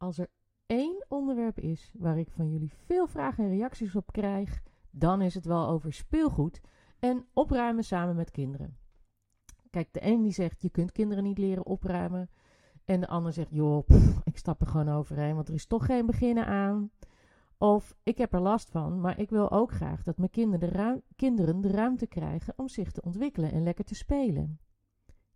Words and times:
als 0.00 0.18
er 0.18 0.28
één 0.66 1.04
onderwerp 1.08 1.58
is 1.58 1.92
waar 1.98 2.18
ik 2.18 2.30
van 2.30 2.50
jullie 2.50 2.72
veel 2.86 3.06
vragen 3.06 3.44
en 3.44 3.50
reacties 3.50 3.96
op 3.96 4.12
krijg, 4.12 4.62
dan 4.90 5.22
is 5.22 5.34
het 5.34 5.44
wel 5.44 5.68
over 5.68 5.92
speelgoed 5.92 6.60
en 6.98 7.26
opruimen 7.32 7.84
samen 7.84 8.16
met 8.16 8.30
kinderen. 8.30 8.76
Kijk, 9.70 9.92
de 9.92 10.04
een 10.06 10.22
die 10.22 10.32
zegt 10.32 10.62
je 10.62 10.70
kunt 10.70 10.92
kinderen 10.92 11.24
niet 11.24 11.38
leren 11.38 11.66
opruimen. 11.66 12.30
En 12.84 13.00
de 13.00 13.08
ander 13.08 13.32
zegt 13.32 13.50
joh, 13.50 13.88
ik 14.24 14.36
stap 14.36 14.60
er 14.60 14.66
gewoon 14.66 14.88
overheen, 14.88 15.34
want 15.34 15.48
er 15.48 15.54
is 15.54 15.66
toch 15.66 15.86
geen 15.86 16.06
beginnen 16.06 16.46
aan. 16.46 16.90
Of 17.58 17.96
ik 18.02 18.18
heb 18.18 18.32
er 18.32 18.40
last 18.40 18.70
van, 18.70 19.00
maar 19.00 19.18
ik 19.18 19.30
wil 19.30 19.50
ook 19.50 19.72
graag 19.72 20.02
dat 20.02 20.16
mijn 20.16 20.30
kinderen 20.30 20.70
de, 20.70 21.02
kinderen 21.16 21.60
de 21.60 21.70
ruimte 21.70 22.06
krijgen 22.06 22.54
om 22.56 22.68
zich 22.68 22.92
te 22.92 23.02
ontwikkelen 23.02 23.52
en 23.52 23.62
lekker 23.62 23.84
te 23.84 23.94
spelen. 23.94 24.60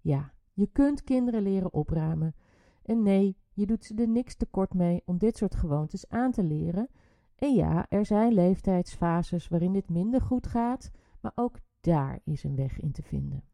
Ja, 0.01 0.33
je 0.53 0.67
kunt 0.67 1.03
kinderen 1.03 1.43
leren 1.43 1.73
opruimen. 1.73 2.35
En 2.83 3.03
nee, 3.03 3.37
je 3.55 3.67
doet 3.67 3.85
ze 3.85 3.95
er 3.95 4.09
niks 4.09 4.35
tekort 4.35 4.75
mee 4.75 5.03
om 5.05 5.19
dit 5.19 5.37
soort 5.37 5.55
gewoontes 5.55 6.09
aan 6.09 6.33
te 6.33 6.43
leren. 6.43 6.89
En 7.37 7.55
ja, 7.55 7.87
er 7.89 8.07
zijn 8.07 8.33
leeftijdsfases 8.33 9.49
waarin 9.49 9.73
dit 9.73 9.89
minder 9.89 10.21
goed 10.21 10.47
gaat, 10.47 10.91
maar 11.21 11.33
ook 11.35 11.59
daar 11.81 12.21
is 12.25 12.45
een 12.45 12.57
weg 12.57 12.81
in 12.81 12.93
te 12.93 13.03
vinden. 13.03 13.45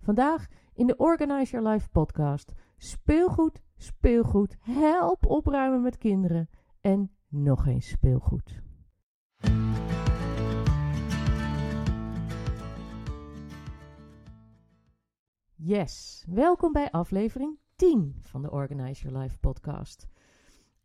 Vandaag 0.00 0.46
in 0.72 0.86
de 0.86 0.96
Organize 0.96 1.50
Your 1.52 1.68
Life 1.68 1.88
podcast. 1.90 2.52
Speelgoed, 2.76 3.62
speelgoed, 3.76 4.56
help 4.60 5.26
opruimen 5.26 5.82
met 5.82 5.98
kinderen 5.98 6.48
en 6.80 7.10
nog 7.28 7.66
eens 7.66 7.88
speelgoed. 7.88 8.60
Yes, 15.54 16.24
welkom 16.28 16.72
bij 16.72 16.90
aflevering 16.90 17.61
10 17.82 18.16
van 18.20 18.42
de 18.42 18.50
Organize 18.50 19.02
Your 19.02 19.18
Life 19.18 19.38
podcast. 19.38 20.06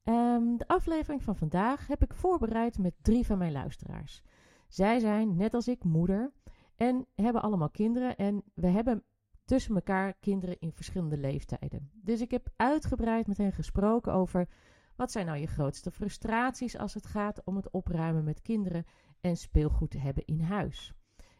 Um, 0.04 0.58
de 0.58 0.68
aflevering 0.68 1.23
van 1.23 1.36
vandaag 1.36 1.88
heb 1.88 2.03
ik 2.03 2.14
voorbereid 2.14 2.78
met 2.78 2.94
drie 3.02 3.26
van 3.26 3.38
mijn 3.38 3.52
luisteraars. 3.52 4.23
Zij 4.67 5.00
zijn, 5.00 5.36
net 5.36 5.53
als 5.53 5.68
ik, 5.68 5.84
moeder 5.84 6.31
en 6.75 7.06
hebben 7.16 7.42
allemaal 7.42 7.70
kinderen. 7.70 8.16
En 8.16 8.44
we 8.53 8.68
hebben 8.68 9.03
tussen 9.45 9.75
elkaar 9.75 10.14
kinderen 10.14 10.59
in 10.59 10.72
verschillende 10.72 11.18
leeftijden. 11.18 11.92
Dus 11.94 12.22
ik 12.22 12.31
heb 12.31 12.50
uitgebreid 12.56 13.28
met 13.28 13.38
hen 13.38 13.53
gesproken 13.53 14.14
over 14.14 14.48
wat 14.95 15.12
zijn 15.12 15.25
nou 15.25 15.38
je 15.38 15.48
grootste 15.48 15.92
frustraties 15.92 16.78
als 16.78 16.94
het 16.94 17.06
gaat 17.06 17.44
om 17.44 17.56
het 17.56 17.72
opruimen 17.72 18.23
met 18.23 18.42
kinderen 18.42 18.86
en 19.22 19.38
speelgoed 19.38 19.92
te 19.92 20.00
hebben 20.00 20.25
in 20.25 20.42
huis. 20.42 20.97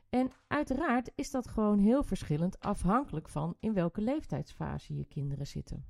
En 0.09 0.31
uiteraard 0.47 1.11
is 1.16 1.31
dat 1.31 1.47
gewoon 1.47 1.80
heel 1.80 2.03
verschillend 2.03 2.59
afhankelijk 2.59 3.30
van 3.30 3.55
in 3.59 3.73
welke 3.73 4.02
leeftijdsfase 4.02 4.95
je 4.95 5.05
kinderen 5.05 5.47
zitten. 5.47 5.86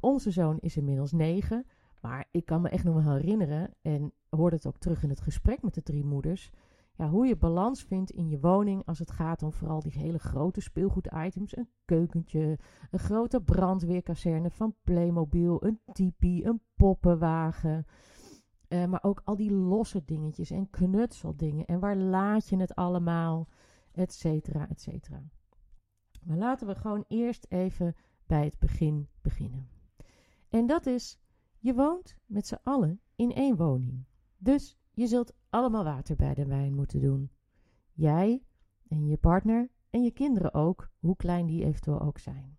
Onze 0.00 0.30
zoon 0.30 0.58
is 0.58 0.76
inmiddels 0.76 1.12
negen, 1.12 1.66
maar 2.00 2.28
ik 2.30 2.44
kan 2.44 2.60
me 2.60 2.68
echt 2.68 2.84
nog 2.84 3.04
wel 3.04 3.14
herinneren 3.14 3.74
en 3.82 4.12
hoorde 4.28 4.56
het 4.56 4.66
ook 4.66 4.78
terug 4.78 5.02
in 5.02 5.08
het 5.08 5.20
gesprek 5.20 5.62
met 5.62 5.74
de 5.74 5.82
drie 5.82 6.04
moeders. 6.04 6.50
Ja, 6.96 7.08
hoe 7.08 7.26
je 7.26 7.36
balans 7.36 7.82
vindt 7.82 8.10
in 8.10 8.28
je 8.28 8.40
woning 8.40 8.82
als 8.86 8.98
het 8.98 9.10
gaat 9.10 9.42
om 9.42 9.52
vooral 9.52 9.80
die 9.80 9.92
hele 9.92 10.18
grote 10.18 10.60
speelgoeditems. 10.60 11.56
Een 11.56 11.68
keukentje, 11.84 12.58
een 12.90 12.98
grote 12.98 13.40
brandweerkazerne 13.40 14.50
van 14.50 14.74
Playmobil, 14.82 15.64
een 15.64 15.80
tipi, 15.92 16.44
een 16.44 16.60
poppenwagen. 16.74 17.86
Uh, 18.72 18.84
maar 18.84 19.02
ook 19.02 19.20
al 19.24 19.36
die 19.36 19.52
losse 19.52 20.02
dingetjes 20.04 20.50
en 20.50 20.70
knutseldingen. 20.70 21.66
En 21.66 21.80
waar 21.80 21.96
laat 21.96 22.48
je 22.48 22.56
het 22.56 22.74
allemaal? 22.74 23.48
Etcetera, 23.92 24.68
etcetera. 24.68 25.22
Maar 26.22 26.36
laten 26.36 26.66
we 26.66 26.74
gewoon 26.74 27.04
eerst 27.08 27.46
even 27.48 27.96
bij 28.26 28.44
het 28.44 28.58
begin 28.58 29.08
beginnen. 29.20 29.68
En 30.48 30.66
dat 30.66 30.86
is, 30.86 31.18
je 31.58 31.74
woont 31.74 32.16
met 32.26 32.46
z'n 32.46 32.58
allen 32.62 33.00
in 33.16 33.32
één 33.32 33.56
woning. 33.56 34.04
Dus 34.38 34.78
je 34.90 35.06
zult 35.06 35.34
allemaal 35.50 35.84
water 35.84 36.16
bij 36.16 36.34
de 36.34 36.46
wijn 36.46 36.74
moeten 36.74 37.00
doen. 37.00 37.30
Jij 37.92 38.42
en 38.88 39.06
je 39.06 39.16
partner 39.16 39.70
en 39.90 40.02
je 40.02 40.10
kinderen 40.10 40.54
ook, 40.54 40.90
hoe 40.98 41.16
klein 41.16 41.46
die 41.46 41.64
eventueel 41.64 42.00
ook 42.00 42.18
zijn. 42.18 42.58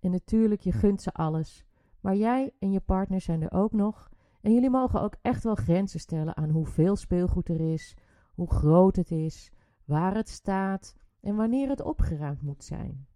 En 0.00 0.10
natuurlijk, 0.10 0.60
je 0.60 0.72
gunt 0.72 1.02
ze 1.02 1.12
alles. 1.12 1.64
Maar 2.00 2.16
jij 2.16 2.52
en 2.58 2.72
je 2.72 2.80
partner 2.80 3.20
zijn 3.20 3.42
er 3.42 3.52
ook 3.52 3.72
nog. 3.72 4.10
En 4.46 4.52
jullie 4.52 4.70
mogen 4.70 5.00
ook 5.00 5.16
echt 5.22 5.44
wel 5.44 5.54
grenzen 5.54 6.00
stellen 6.00 6.36
aan 6.36 6.50
hoeveel 6.50 6.96
speelgoed 6.96 7.48
er 7.48 7.60
is, 7.72 7.96
hoe 8.34 8.50
groot 8.50 8.96
het 8.96 9.10
is, 9.10 9.52
waar 9.84 10.14
het 10.14 10.28
staat 10.28 10.96
en 11.20 11.36
wanneer 11.36 11.68
het 11.68 11.82
opgeruimd 11.82 12.42
moet 12.42 12.64
zijn. 12.64 13.06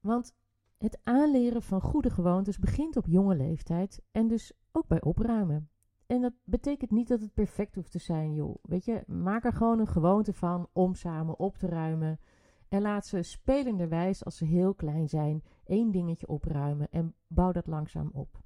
Want 0.00 0.34
het 0.78 1.00
aanleren 1.02 1.62
van 1.62 1.80
goede 1.80 2.10
gewoontes 2.10 2.58
begint 2.58 2.96
op 2.96 3.06
jonge 3.06 3.36
leeftijd 3.36 4.02
en 4.12 4.28
dus 4.28 4.52
ook 4.70 4.86
bij 4.86 5.02
opruimen. 5.02 5.70
En 6.06 6.20
dat 6.20 6.32
betekent 6.44 6.90
niet 6.90 7.08
dat 7.08 7.20
het 7.20 7.34
perfect 7.34 7.74
hoeft 7.74 7.90
te 7.90 7.98
zijn, 7.98 8.34
joh. 8.34 8.56
Weet 8.62 8.84
je, 8.84 9.02
maak 9.06 9.44
er 9.44 9.52
gewoon 9.52 9.78
een 9.78 9.86
gewoonte 9.86 10.32
van 10.32 10.68
om 10.72 10.94
samen 10.94 11.38
op 11.38 11.58
te 11.58 11.66
ruimen. 11.66 12.20
En 12.68 12.82
laat 12.82 13.06
ze 13.06 13.22
spelenderwijs, 13.22 14.24
als 14.24 14.36
ze 14.36 14.44
heel 14.44 14.74
klein 14.74 15.08
zijn, 15.08 15.42
één 15.64 15.90
dingetje 15.90 16.28
opruimen 16.28 16.90
en 16.90 17.14
bouw 17.26 17.52
dat 17.52 17.66
langzaam 17.66 18.10
op. 18.12 18.41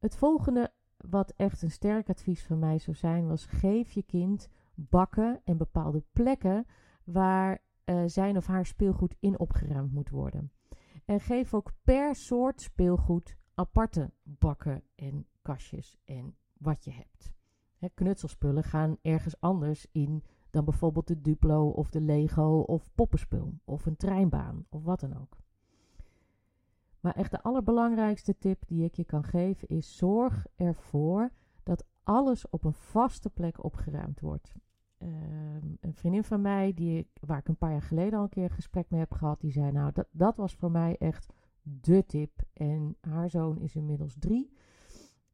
Het 0.00 0.16
volgende, 0.16 0.72
wat 0.96 1.32
echt 1.36 1.62
een 1.62 1.70
sterk 1.70 2.08
advies 2.08 2.44
van 2.44 2.58
mij 2.58 2.78
zou 2.78 2.96
zijn, 2.96 3.28
was: 3.28 3.46
geef 3.46 3.92
je 3.92 4.02
kind 4.02 4.48
bakken 4.74 5.40
en 5.44 5.56
bepaalde 5.56 6.02
plekken 6.12 6.66
waar 7.04 7.62
uh, 7.84 8.02
zijn 8.06 8.36
of 8.36 8.46
haar 8.46 8.66
speelgoed 8.66 9.14
in 9.18 9.38
opgeruimd 9.38 9.92
moet 9.92 10.10
worden. 10.10 10.52
En 11.04 11.20
geef 11.20 11.54
ook 11.54 11.72
per 11.82 12.14
soort 12.14 12.60
speelgoed 12.60 13.36
aparte 13.54 14.10
bakken 14.22 14.82
en 14.94 15.26
kastjes 15.42 15.98
en 16.04 16.36
wat 16.58 16.84
je 16.84 16.92
hebt. 16.92 17.32
knutselspullen 17.94 18.64
gaan 18.64 18.96
ergens 19.02 19.40
anders 19.40 19.86
in 19.92 20.24
dan 20.50 20.64
bijvoorbeeld 20.64 21.06
de 21.06 21.20
Duplo 21.20 21.68
of 21.68 21.90
de 21.90 22.00
Lego 22.00 22.60
of 22.60 22.90
poppenspul 22.94 23.58
of 23.64 23.86
een 23.86 23.96
treinbaan 23.96 24.66
of 24.68 24.84
wat 24.84 25.00
dan 25.00 25.16
ook. 25.16 25.38
Maar 27.00 27.14
echt 27.14 27.30
de 27.30 27.42
allerbelangrijkste 27.42 28.38
tip 28.38 28.62
die 28.66 28.84
ik 28.84 28.94
je 28.94 29.04
kan 29.04 29.24
geven 29.24 29.68
is 29.68 29.96
zorg 29.96 30.46
ervoor 30.56 31.30
dat 31.62 31.84
alles 32.02 32.48
op 32.48 32.64
een 32.64 32.74
vaste 32.74 33.30
plek 33.30 33.64
opgeruimd 33.64 34.20
wordt. 34.20 34.54
Ehm, 34.98 35.66
een 35.80 35.94
vriendin 35.94 36.24
van 36.24 36.40
mij, 36.40 36.74
die, 36.74 37.10
waar 37.20 37.38
ik 37.38 37.48
een 37.48 37.56
paar 37.56 37.70
jaar 37.70 37.82
geleden 37.82 38.18
al 38.18 38.24
een 38.24 38.30
keer 38.30 38.44
een 38.44 38.50
gesprek 38.50 38.90
mee 38.90 39.00
heb 39.00 39.12
gehad, 39.12 39.40
die 39.40 39.52
zei: 39.52 39.72
Nou, 39.72 39.92
dat, 39.92 40.06
dat 40.10 40.36
was 40.36 40.54
voor 40.54 40.70
mij 40.70 40.96
echt 40.98 41.32
de 41.62 42.06
tip. 42.06 42.42
En 42.52 42.96
haar 43.00 43.30
zoon 43.30 43.60
is 43.60 43.76
inmiddels 43.76 44.16
drie. 44.18 44.52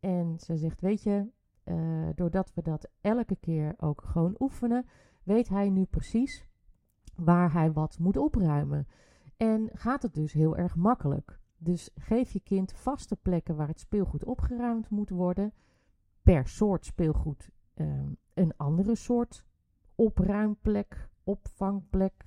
En 0.00 0.38
ze 0.38 0.56
zegt: 0.56 0.80
Weet 0.80 1.02
je, 1.02 1.28
uh, 1.64 2.08
doordat 2.14 2.54
we 2.54 2.62
dat 2.62 2.88
elke 3.00 3.36
keer 3.36 3.74
ook 3.76 4.02
gewoon 4.02 4.34
oefenen, 4.38 4.86
weet 5.22 5.48
hij 5.48 5.70
nu 5.70 5.84
precies 5.84 6.46
waar 7.14 7.52
hij 7.52 7.72
wat 7.72 7.98
moet 7.98 8.16
opruimen. 8.16 8.86
En 9.36 9.70
gaat 9.72 10.02
het 10.02 10.14
dus 10.14 10.32
heel 10.32 10.56
erg 10.56 10.76
makkelijk. 10.76 11.40
Dus 11.58 11.90
geef 11.94 12.30
je 12.30 12.40
kind 12.40 12.72
vaste 12.72 13.16
plekken 13.16 13.56
waar 13.56 13.68
het 13.68 13.80
speelgoed 13.80 14.24
opgeruimd 14.24 14.90
moet 14.90 15.10
worden. 15.10 15.52
Per 16.22 16.48
soort 16.48 16.84
speelgoed 16.84 17.50
um, 17.74 18.16
een 18.34 18.56
andere 18.56 18.94
soort 18.94 19.44
opruimplek, 19.94 21.08
opvangplek, 21.24 22.26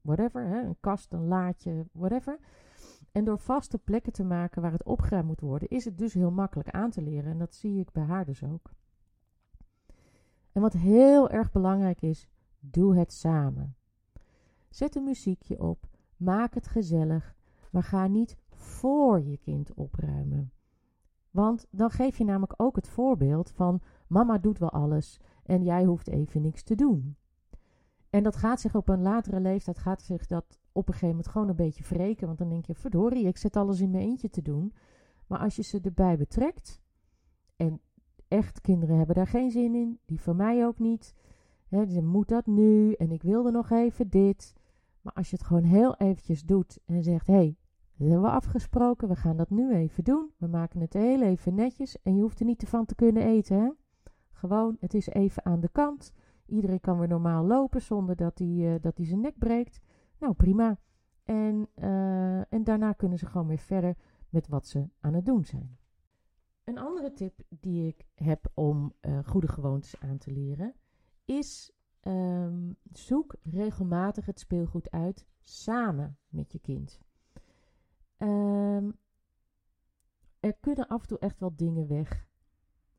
whatever. 0.00 0.46
Hè? 0.46 0.60
Een 0.62 0.76
kast, 0.80 1.12
een 1.12 1.26
laadje, 1.26 1.86
whatever. 1.92 2.38
En 3.12 3.24
door 3.24 3.38
vaste 3.38 3.78
plekken 3.78 4.12
te 4.12 4.24
maken 4.24 4.62
waar 4.62 4.72
het 4.72 4.84
opgeruimd 4.84 5.26
moet 5.26 5.40
worden, 5.40 5.68
is 5.68 5.84
het 5.84 5.98
dus 5.98 6.14
heel 6.14 6.30
makkelijk 6.30 6.70
aan 6.70 6.90
te 6.90 7.02
leren. 7.02 7.30
En 7.30 7.38
dat 7.38 7.54
zie 7.54 7.80
ik 7.80 7.92
bij 7.92 8.04
haar 8.04 8.24
dus 8.24 8.44
ook. 8.44 8.70
En 10.52 10.60
wat 10.60 10.72
heel 10.72 11.30
erg 11.30 11.52
belangrijk 11.52 12.02
is, 12.02 12.28
doe 12.60 12.96
het 12.96 13.12
samen. 13.12 13.76
Zet 14.68 14.96
een 14.96 15.04
muziekje 15.04 15.60
op, 15.60 15.86
maak 16.16 16.54
het 16.54 16.66
gezellig, 16.66 17.34
maar 17.70 17.82
ga 17.82 18.06
niet 18.06 18.36
voor 18.62 19.22
je 19.22 19.36
kind 19.36 19.74
opruimen. 19.74 20.52
Want 21.30 21.66
dan 21.70 21.90
geef 21.90 22.18
je 22.18 22.24
namelijk 22.24 22.54
ook 22.56 22.76
het 22.76 22.88
voorbeeld 22.88 23.50
van 23.50 23.80
mama 24.06 24.38
doet 24.38 24.58
wel 24.58 24.70
alles 24.70 25.20
en 25.42 25.62
jij 25.62 25.84
hoeft 25.84 26.08
even 26.08 26.42
niks 26.42 26.62
te 26.62 26.74
doen. 26.74 27.16
En 28.10 28.22
dat 28.22 28.36
gaat 28.36 28.60
zich 28.60 28.74
op 28.74 28.88
een 28.88 29.02
latere 29.02 29.40
leeftijd, 29.40 29.78
gaat 29.78 30.02
zich 30.02 30.26
dat 30.26 30.58
op 30.72 30.86
een 30.86 30.92
gegeven 30.92 31.08
moment 31.08 31.28
gewoon 31.28 31.48
een 31.48 31.56
beetje 31.56 31.84
wreken. 31.84 32.26
Want 32.26 32.38
dan 32.38 32.48
denk 32.48 32.66
je, 32.66 32.74
verdorie, 32.74 33.26
ik 33.26 33.36
zet 33.36 33.56
alles 33.56 33.80
in 33.80 33.90
mijn 33.90 34.04
eentje 34.04 34.30
te 34.30 34.42
doen. 34.42 34.74
Maar 35.26 35.38
als 35.38 35.56
je 35.56 35.62
ze 35.62 35.80
erbij 35.80 36.16
betrekt, 36.16 36.80
en 37.56 37.80
echt 38.28 38.60
kinderen 38.60 38.96
hebben 38.96 39.14
daar 39.14 39.26
geen 39.26 39.50
zin 39.50 39.74
in, 39.74 39.98
die 40.04 40.20
van 40.20 40.36
mij 40.36 40.66
ook 40.66 40.78
niet. 40.78 41.14
Hè, 41.68 41.86
ze 41.86 42.02
moet 42.02 42.28
dat 42.28 42.46
nu 42.46 42.92
en 42.92 43.10
ik 43.10 43.22
wilde 43.22 43.50
nog 43.50 43.70
even 43.70 44.08
dit. 44.08 44.54
Maar 45.00 45.12
als 45.12 45.30
je 45.30 45.36
het 45.36 45.46
gewoon 45.46 45.64
heel 45.64 45.96
eventjes 45.96 46.44
doet 46.44 46.78
en 46.84 47.02
zegt, 47.02 47.26
hé, 47.26 47.34
hey, 47.34 47.56
dat 48.02 48.10
hebben 48.10 48.30
we 48.30 48.36
afgesproken, 48.36 49.08
we 49.08 49.16
gaan 49.16 49.36
dat 49.36 49.50
nu 49.50 49.74
even 49.74 50.04
doen. 50.04 50.30
We 50.36 50.46
maken 50.46 50.80
het 50.80 50.92
heel 50.92 51.22
even 51.22 51.54
netjes 51.54 52.02
en 52.02 52.14
je 52.14 52.22
hoeft 52.22 52.40
er 52.40 52.46
niet 52.46 52.68
van 52.68 52.84
te 52.84 52.94
kunnen 52.94 53.22
eten, 53.22 53.60
hè. 53.60 53.70
Gewoon, 54.30 54.76
het 54.80 54.94
is 54.94 55.06
even 55.06 55.44
aan 55.44 55.60
de 55.60 55.68
kant. 55.68 56.12
Iedereen 56.46 56.80
kan 56.80 56.98
weer 56.98 57.08
normaal 57.08 57.44
lopen 57.44 57.82
zonder 57.82 58.16
dat 58.16 58.38
hij, 58.38 58.48
uh, 58.48 58.74
dat 58.80 58.98
zijn 59.00 59.20
nek 59.20 59.38
breekt. 59.38 59.80
Nou, 60.18 60.34
prima. 60.34 60.78
En, 61.24 61.68
uh, 61.78 62.52
en 62.52 62.64
daarna 62.64 62.92
kunnen 62.92 63.18
ze 63.18 63.26
gewoon 63.26 63.46
weer 63.46 63.58
verder 63.58 63.96
met 64.28 64.48
wat 64.48 64.66
ze 64.66 64.88
aan 65.00 65.14
het 65.14 65.26
doen 65.26 65.44
zijn. 65.44 65.78
Een 66.64 66.78
andere 66.78 67.12
tip 67.12 67.42
die 67.48 67.86
ik 67.86 68.06
heb 68.14 68.50
om 68.54 68.92
uh, 69.00 69.18
goede 69.24 69.48
gewoontes 69.48 70.00
aan 70.00 70.18
te 70.18 70.30
leren 70.30 70.74
is 71.24 71.72
um, 72.02 72.76
zoek 72.92 73.36
regelmatig 73.42 74.26
het 74.26 74.40
speelgoed 74.40 74.90
uit 74.90 75.26
samen 75.40 76.18
met 76.28 76.52
je 76.52 76.58
kind. 76.58 77.00
Um, 78.22 78.98
er 80.40 80.54
kunnen 80.60 80.88
af 80.88 81.02
en 81.02 81.08
toe 81.08 81.18
echt 81.18 81.40
wel 81.40 81.52
dingen 81.56 81.88
weg. 81.88 82.26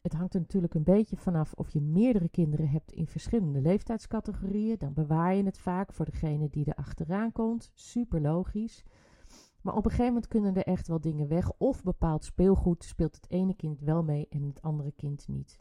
Het 0.01 0.13
hangt 0.13 0.33
er 0.33 0.39
natuurlijk 0.39 0.73
een 0.73 0.83
beetje 0.83 1.17
vanaf 1.17 1.53
of 1.53 1.69
je 1.69 1.81
meerdere 1.81 2.29
kinderen 2.29 2.69
hebt 2.69 2.91
in 2.91 3.07
verschillende 3.07 3.61
leeftijdscategorieën. 3.61 4.77
Dan 4.77 4.93
bewaar 4.93 5.35
je 5.35 5.43
het 5.43 5.57
vaak 5.57 5.93
voor 5.93 6.05
degene 6.05 6.49
die 6.49 6.65
er 6.65 6.75
achteraan 6.75 7.31
komt. 7.31 7.71
Super 7.73 8.21
logisch. 8.21 8.83
Maar 9.61 9.75
op 9.75 9.85
een 9.85 9.91
gegeven 9.91 10.13
moment 10.13 10.27
kunnen 10.27 10.55
er 10.55 10.63
echt 10.63 10.87
wel 10.87 11.01
dingen 11.01 11.27
weg. 11.27 11.51
Of 11.57 11.83
bepaald 11.83 12.23
speelgoed 12.23 12.83
speelt 12.83 13.15
het 13.15 13.29
ene 13.29 13.55
kind 13.55 13.79
wel 13.79 14.03
mee 14.03 14.27
en 14.29 14.43
het 14.43 14.61
andere 14.61 14.91
kind 14.91 15.27
niet. 15.27 15.57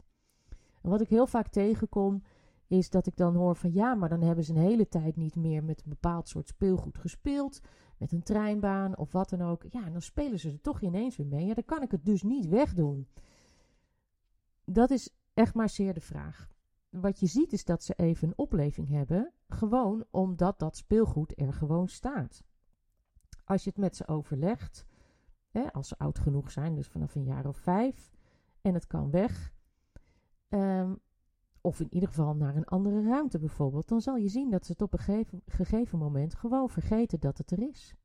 En 0.81 0.89
wat 0.89 1.01
ik 1.01 1.09
heel 1.09 1.27
vaak 1.27 1.47
tegenkom, 1.47 2.23
is 2.67 2.89
dat 2.89 3.07
ik 3.07 3.15
dan 3.15 3.35
hoor 3.35 3.55
van 3.55 3.73
ja, 3.73 3.95
maar 3.95 4.09
dan 4.09 4.21
hebben 4.21 4.43
ze 4.43 4.53
een 4.53 4.61
hele 4.61 4.87
tijd 4.87 5.15
niet 5.15 5.35
meer 5.35 5.63
met 5.63 5.83
een 5.83 5.89
bepaald 5.89 6.27
soort 6.27 6.47
speelgoed 6.47 6.97
gespeeld. 6.97 7.61
Met 8.03 8.11
een 8.11 8.23
treinbaan 8.23 8.97
of 8.97 9.11
wat 9.11 9.29
dan 9.29 9.41
ook. 9.41 9.63
Ja, 9.69 9.89
dan 9.89 10.01
spelen 10.01 10.39
ze 10.39 10.49
er 10.49 10.61
toch 10.61 10.81
ineens 10.81 11.17
weer 11.17 11.27
mee. 11.27 11.45
Ja, 11.45 11.53
dan 11.53 11.65
kan 11.65 11.81
ik 11.81 11.91
het 11.91 12.05
dus 12.05 12.23
niet 12.23 12.47
wegdoen. 12.47 13.07
Dat 14.65 14.89
is 14.89 15.09
echt 15.33 15.53
maar 15.53 15.69
zeer 15.69 15.93
de 15.93 16.01
vraag. 16.01 16.49
Wat 16.89 17.19
je 17.19 17.25
ziet 17.25 17.53
is 17.53 17.65
dat 17.65 17.83
ze 17.83 17.93
even 17.93 18.27
een 18.27 18.37
opleving 18.37 18.89
hebben, 18.89 19.33
gewoon 19.47 20.05
omdat 20.11 20.59
dat 20.59 20.77
speelgoed 20.77 21.39
er 21.39 21.53
gewoon 21.53 21.87
staat. 21.87 22.43
Als 23.43 23.63
je 23.63 23.69
het 23.69 23.79
met 23.79 23.95
ze 23.95 24.07
overlegt, 24.07 24.85
hè, 25.51 25.73
als 25.73 25.87
ze 25.87 25.97
oud 25.97 26.19
genoeg 26.19 26.51
zijn, 26.51 26.75
dus 26.75 26.87
vanaf 26.87 27.15
een 27.15 27.25
jaar 27.25 27.45
of 27.45 27.57
vijf, 27.57 28.11
en 28.61 28.73
het 28.73 28.87
kan 28.87 29.11
weg, 29.11 29.53
um, 30.49 30.99
of 31.65 31.79
in 31.79 31.87
ieder 31.89 32.09
geval 32.09 32.35
naar 32.35 32.55
een 32.55 32.65
andere 32.65 33.03
ruimte 33.03 33.39
bijvoorbeeld, 33.39 33.87
dan 33.87 34.01
zal 34.01 34.15
je 34.15 34.27
zien 34.27 34.49
dat 34.49 34.65
ze 34.65 34.71
het 34.71 34.81
op 34.81 34.93
een 34.93 35.25
gegeven, 35.45 35.99
moment 35.99 36.35
gewoon 36.35 36.69
vergeten 36.69 37.19
dat 37.19 37.37
het 37.37 37.51
er 37.51 37.69
is. 37.69 37.95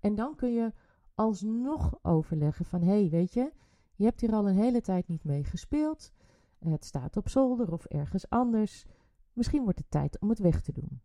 En 0.00 0.14
dan 0.14 0.34
kun 0.34 0.52
je 0.52 0.72
alsnog 1.14 1.98
overleggen 2.02 2.64
van, 2.64 2.82
hé, 2.82 3.00
hey, 3.00 3.10
weet 3.10 3.34
je, 3.34 3.52
je 3.94 4.04
hebt 4.04 4.20
hier 4.20 4.32
al 4.32 4.48
een 4.48 4.56
hele 4.56 4.80
tijd 4.80 5.08
niet 5.08 5.24
mee 5.24 5.44
gespeeld, 5.44 6.12
het 6.58 6.84
staat 6.84 7.16
op 7.16 7.28
zolder 7.28 7.72
of 7.72 7.84
ergens 7.84 8.28
anders, 8.28 8.86
misschien 9.32 9.62
wordt 9.62 9.78
het 9.78 9.90
tijd 9.90 10.20
om 10.20 10.28
het 10.28 10.38
weg 10.38 10.62
te 10.62 10.72
doen. 10.72 11.00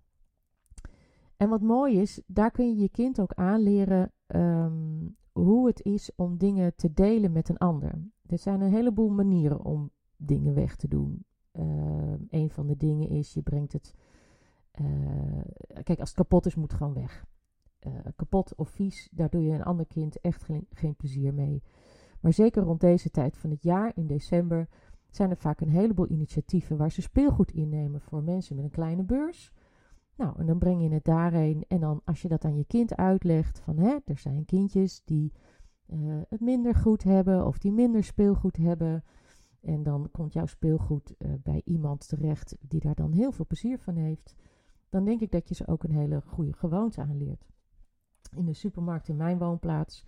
En 1.38 1.50
wat 1.50 1.62
mooi 1.62 2.00
is, 2.00 2.22
daar 2.26 2.52
kun 2.52 2.68
je 2.68 2.82
je 2.82 2.90
kind 2.90 3.20
ook 3.20 3.34
aanleren 3.34 4.12
um, 4.28 5.18
hoe 5.32 5.68
het 5.68 5.84
is 5.84 6.12
om 6.16 6.38
dingen 6.38 6.76
te 6.76 6.94
delen 6.94 7.32
met 7.32 7.50
een 7.50 7.58
ander. 7.58 8.02
Er 8.26 8.38
zijn 8.38 8.62
een 8.62 8.74
heleboel 8.74 9.10
manieren 9.10 9.66
om 9.66 9.92
dingen 10.18 10.54
weg 10.54 10.76
te 10.76 10.88
doen. 10.88 11.26
Uh, 11.54 12.14
een 12.30 12.50
van 12.50 12.68
de 12.68 12.78
dingen 12.78 13.10
is, 13.10 13.34
je 13.34 13.42
brengt 13.42 13.74
het. 13.74 13.96
Uh, 14.82 15.42
kijk, 15.84 16.00
als 16.00 16.10
het 16.10 16.18
kapot 16.18 16.46
is, 16.46 16.56
moet 16.56 16.72
het 16.72 16.78
gewoon 16.78 16.94
weg. 16.94 17.26
Uh, 17.88 17.94
kapot 18.16 18.56
of 18.56 18.70
vies, 18.70 19.10
daar 19.12 19.30
doe 19.30 19.44
je 19.44 19.54
een 19.54 19.64
ander 19.64 19.86
kind 19.86 20.22
echt 20.22 20.44
geen, 20.44 20.68
geen, 20.70 20.96
plezier 20.96 21.34
mee. 21.34 21.64
Maar 22.20 22.34
zeker 22.34 22.64
rond 22.64 22.82
deze 22.82 23.10
tijd 23.10 23.38
van 23.38 23.50
het 23.50 23.64
jaar, 23.64 23.92
in 23.96 24.08
december, 24.08 24.68
zijn 25.10 25.30
er 25.30 25.38
vaak 25.38 25.62
een 25.62 25.70
heleboel 25.70 26.10
initiatieven 26.10 26.78
waar 26.78 26.92
ze 26.92 27.02
speelgoed 27.02 27.52
innemen 27.52 28.02
voor 28.02 28.24
mensen 28.24 28.56
met 28.56 28.66
een 28.66 28.72
kleine 28.72 29.04
beurs. 29.04 29.54
Nou, 30.16 30.40
en 30.40 30.46
dan 30.46 30.58
breng 30.58 30.82
je 30.82 30.90
het 30.90 31.04
daarheen. 31.04 31.66
En 31.68 31.80
dan 31.80 32.02
als 32.06 32.22
je 32.22 32.28
dat 32.28 32.46
aan 32.46 32.58
je 32.58 32.66
kind 32.66 32.96
uitlegt, 32.96 33.60
van 33.60 33.78
hè, 33.78 33.98
er 34.06 34.18
zijn 34.18 34.46
kindjes 34.46 35.02
die 35.06 35.34
het 36.30 36.40
minder 36.40 36.76
goed 36.76 37.04
hebben 37.04 37.46
of 37.46 37.58
die 37.58 37.72
minder 37.72 38.04
speelgoed 38.04 38.58
hebben. 38.58 39.04
En 39.62 39.84
dan 39.84 40.10
komt 40.12 40.34
jouw 40.34 40.46
speelgoed 40.46 41.16
uh, 41.18 41.34
bij 41.44 41.62
iemand 41.66 42.08
terecht 42.08 42.58
die 42.62 42.80
daar 42.80 42.96
dan 42.96 43.12
heel 43.12 43.32
veel 43.32 43.46
plezier 43.46 43.80
van 43.80 43.96
heeft. 43.96 44.36
Dan 44.90 45.06
denk 45.06 45.22
ik 45.22 45.32
dat 45.32 45.50
je 45.50 45.56
ze 45.56 45.68
ook 45.68 45.84
een 45.84 45.92
hele 45.92 46.22
goede 46.22 46.54
gewoonte 46.54 47.02
aanleert. 47.02 47.48
In 48.36 48.46
de 48.46 48.54
supermarkt 48.54 49.08
in 49.08 49.18
mijn 49.18 49.38
woonplaats. 49.38 50.06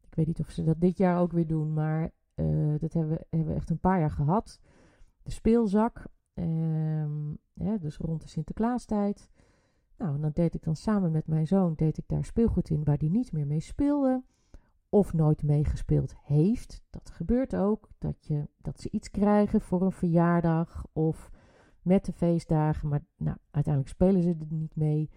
Ik 0.00 0.14
weet 0.14 0.26
niet 0.26 0.40
of 0.40 0.50
ze 0.50 0.64
dat 0.64 0.80
dit 0.80 0.96
jaar 0.96 1.20
ook 1.20 1.32
weer 1.32 1.46
doen, 1.46 1.72
maar 1.72 2.12
uh, 2.34 2.78
dat 2.78 2.92
hebben 2.92 3.16
we, 3.16 3.36
hebben 3.36 3.54
echt 3.54 3.70
een 3.70 3.78
paar 3.78 4.00
jaar 4.00 4.10
gehad. 4.10 4.60
De 5.22 5.30
speelzak. 5.30 6.04
Ja, 7.52 7.76
dus 7.78 7.96
rond 7.96 8.22
de 8.22 8.28
Sinterklaastijd. 8.28 9.30
Nou, 9.96 10.14
en 10.14 10.20
dan 10.20 10.30
deed 10.32 10.54
ik 10.54 10.62
dan 10.62 10.76
samen 10.76 11.10
met 11.10 11.26
mijn 11.26 11.46
zoon 11.46 11.74
deed 11.74 11.98
ik 11.98 12.04
daar 12.06 12.24
speelgoed 12.24 12.70
in 12.70 12.84
waar 12.84 12.98
die 12.98 13.10
niet 13.10 13.32
meer 13.32 13.46
mee 13.46 13.60
speelde 13.60 14.22
of 14.88 15.12
nooit 15.12 15.42
meegespeeld 15.42 16.14
heeft. 16.22 16.84
Dat 16.90 17.10
gebeurt 17.10 17.56
ook, 17.56 17.88
dat, 17.98 18.26
je, 18.26 18.48
dat 18.62 18.80
ze 18.80 18.90
iets 18.90 19.10
krijgen 19.10 19.60
voor 19.60 19.82
een 19.82 19.92
verjaardag 19.92 20.86
of 20.92 21.30
met 21.82 22.04
de 22.04 22.12
feestdagen, 22.12 22.88
maar 22.88 23.04
nou, 23.16 23.36
uiteindelijk 23.50 23.94
spelen 23.94 24.22
ze 24.22 24.28
er 24.28 24.46
niet 24.48 24.76
mee. 24.76 25.10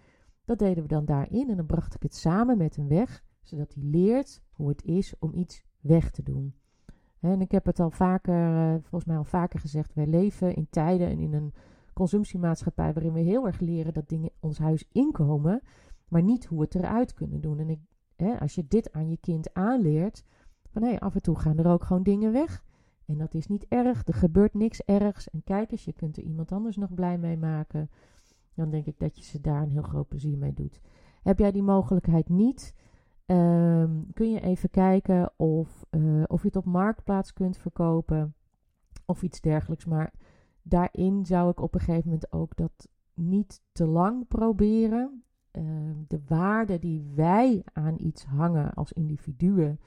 Dat 0.44 0.58
deden 0.58 0.82
we 0.82 0.88
dan 0.88 1.04
daarin 1.04 1.50
en 1.50 1.56
dan 1.56 1.66
bracht 1.66 1.94
ik 1.94 2.02
het 2.02 2.14
samen 2.14 2.58
met 2.58 2.76
hem 2.76 2.88
weg, 2.88 3.24
zodat 3.42 3.74
hij 3.74 3.82
leert 3.82 4.42
hoe 4.52 4.68
het 4.68 4.84
is 4.84 5.14
om 5.18 5.34
iets 5.34 5.64
weg 5.80 6.10
te 6.10 6.22
doen. 6.22 6.54
En 7.20 7.40
ik 7.40 7.50
heb 7.50 7.64
het 7.64 7.80
al 7.80 7.90
vaker, 7.90 8.56
eh, 8.56 8.72
volgens 8.72 9.04
mij 9.04 9.16
al 9.16 9.24
vaker 9.24 9.60
gezegd, 9.60 9.94
wij 9.94 10.06
leven 10.06 10.54
in 10.54 10.66
tijden 10.70 11.08
en 11.08 11.18
in 11.18 11.34
een 11.34 11.54
consumptiemaatschappij 11.92 12.92
waarin 12.92 13.12
we 13.12 13.20
heel 13.20 13.46
erg 13.46 13.60
leren 13.60 13.92
dat 13.92 14.08
dingen 14.08 14.30
ons 14.40 14.58
huis 14.58 14.88
inkomen, 14.92 15.62
maar 16.08 16.22
niet 16.22 16.44
hoe 16.44 16.58
we 16.58 16.64
het 16.64 16.74
eruit 16.74 17.14
kunnen 17.14 17.40
doen. 17.40 17.58
En 17.58 17.68
ik 17.68 17.80
als 18.38 18.54
je 18.54 18.66
dit 18.68 18.92
aan 18.92 19.08
je 19.08 19.18
kind 19.20 19.54
aanleert, 19.54 20.24
van 20.68 20.82
hé, 20.82 21.00
af 21.00 21.14
en 21.14 21.22
toe 21.22 21.38
gaan 21.38 21.58
er 21.58 21.66
ook 21.66 21.84
gewoon 21.84 22.02
dingen 22.02 22.32
weg. 22.32 22.64
En 23.06 23.18
dat 23.18 23.34
is 23.34 23.46
niet 23.46 23.66
erg, 23.68 24.06
er 24.06 24.14
gebeurt 24.14 24.54
niks 24.54 24.82
ergs. 24.84 25.30
En 25.30 25.42
kijk 25.44 25.70
eens, 25.70 25.84
je 25.84 25.92
kunt 25.92 26.16
er 26.16 26.22
iemand 26.22 26.52
anders 26.52 26.76
nog 26.76 26.94
blij 26.94 27.18
mee 27.18 27.36
maken. 27.36 27.90
Dan 28.54 28.70
denk 28.70 28.86
ik 28.86 28.98
dat 28.98 29.16
je 29.16 29.22
ze 29.24 29.40
daar 29.40 29.62
een 29.62 29.70
heel 29.70 29.82
groot 29.82 30.08
plezier 30.08 30.38
mee 30.38 30.52
doet. 30.52 30.80
Heb 31.22 31.38
jij 31.38 31.52
die 31.52 31.62
mogelijkheid 31.62 32.28
niet? 32.28 32.74
Um, 33.26 34.12
kun 34.12 34.30
je 34.30 34.40
even 34.40 34.70
kijken 34.70 35.32
of, 35.36 35.86
uh, 35.90 36.22
of 36.26 36.40
je 36.40 36.46
het 36.46 36.56
op 36.56 36.64
marktplaats 36.64 37.32
kunt 37.32 37.56
verkopen 37.56 38.34
of 39.06 39.22
iets 39.22 39.40
dergelijks. 39.40 39.84
Maar 39.84 40.12
daarin 40.62 41.26
zou 41.26 41.50
ik 41.50 41.60
op 41.60 41.74
een 41.74 41.80
gegeven 41.80 42.04
moment 42.04 42.32
ook 42.32 42.56
dat 42.56 42.88
niet 43.14 43.62
te 43.72 43.86
lang 43.86 44.28
proberen. 44.28 45.24
De 46.08 46.20
waarde 46.26 46.78
die 46.78 47.02
wij 47.14 47.64
aan 47.72 47.94
iets 47.98 48.24
hangen 48.24 48.74
als 48.74 48.92
individuen 48.92 49.80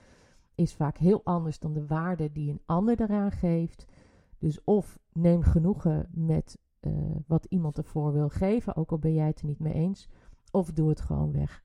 is 0.55 0.75
vaak 0.75 0.97
heel 0.97 1.21
anders 1.23 1.59
dan 1.59 1.73
de 1.73 1.87
waarde 1.87 2.31
die 2.31 2.51
een 2.51 2.61
ander 2.65 3.01
eraan 3.01 3.31
geeft. 3.31 3.85
Dus 4.37 4.63
of 4.63 4.99
neem 5.11 5.41
genoegen 5.41 6.07
met 6.11 6.57
uh, 6.81 6.93
wat 7.27 7.45
iemand 7.45 7.77
ervoor 7.77 8.13
wil 8.13 8.29
geven, 8.29 8.75
ook 8.75 8.91
al 8.91 8.99
ben 8.99 9.13
jij 9.13 9.27
het 9.27 9.39
er 9.39 9.45
niet 9.45 9.59
mee 9.59 9.73
eens, 9.73 10.09
of 10.51 10.71
doe 10.71 10.89
het 10.89 11.01
gewoon 11.01 11.31
weg. 11.31 11.63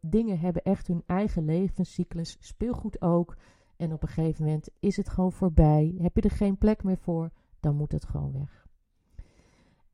Dingen 0.00 0.38
hebben 0.38 0.62
echt 0.62 0.86
hun 0.86 1.02
eigen 1.06 1.44
levenscyclus, 1.44 2.36
speelgoed 2.40 3.02
ook. 3.02 3.36
En 3.76 3.92
op 3.92 4.02
een 4.02 4.08
gegeven 4.08 4.44
moment 4.44 4.70
is 4.80 4.96
het 4.96 5.08
gewoon 5.08 5.32
voorbij. 5.32 5.94
Heb 5.98 6.16
je 6.16 6.22
er 6.22 6.30
geen 6.30 6.58
plek 6.58 6.82
meer 6.82 6.98
voor, 6.98 7.30
dan 7.60 7.76
moet 7.76 7.92
het 7.92 8.04
gewoon 8.04 8.32
weg. 8.32 8.65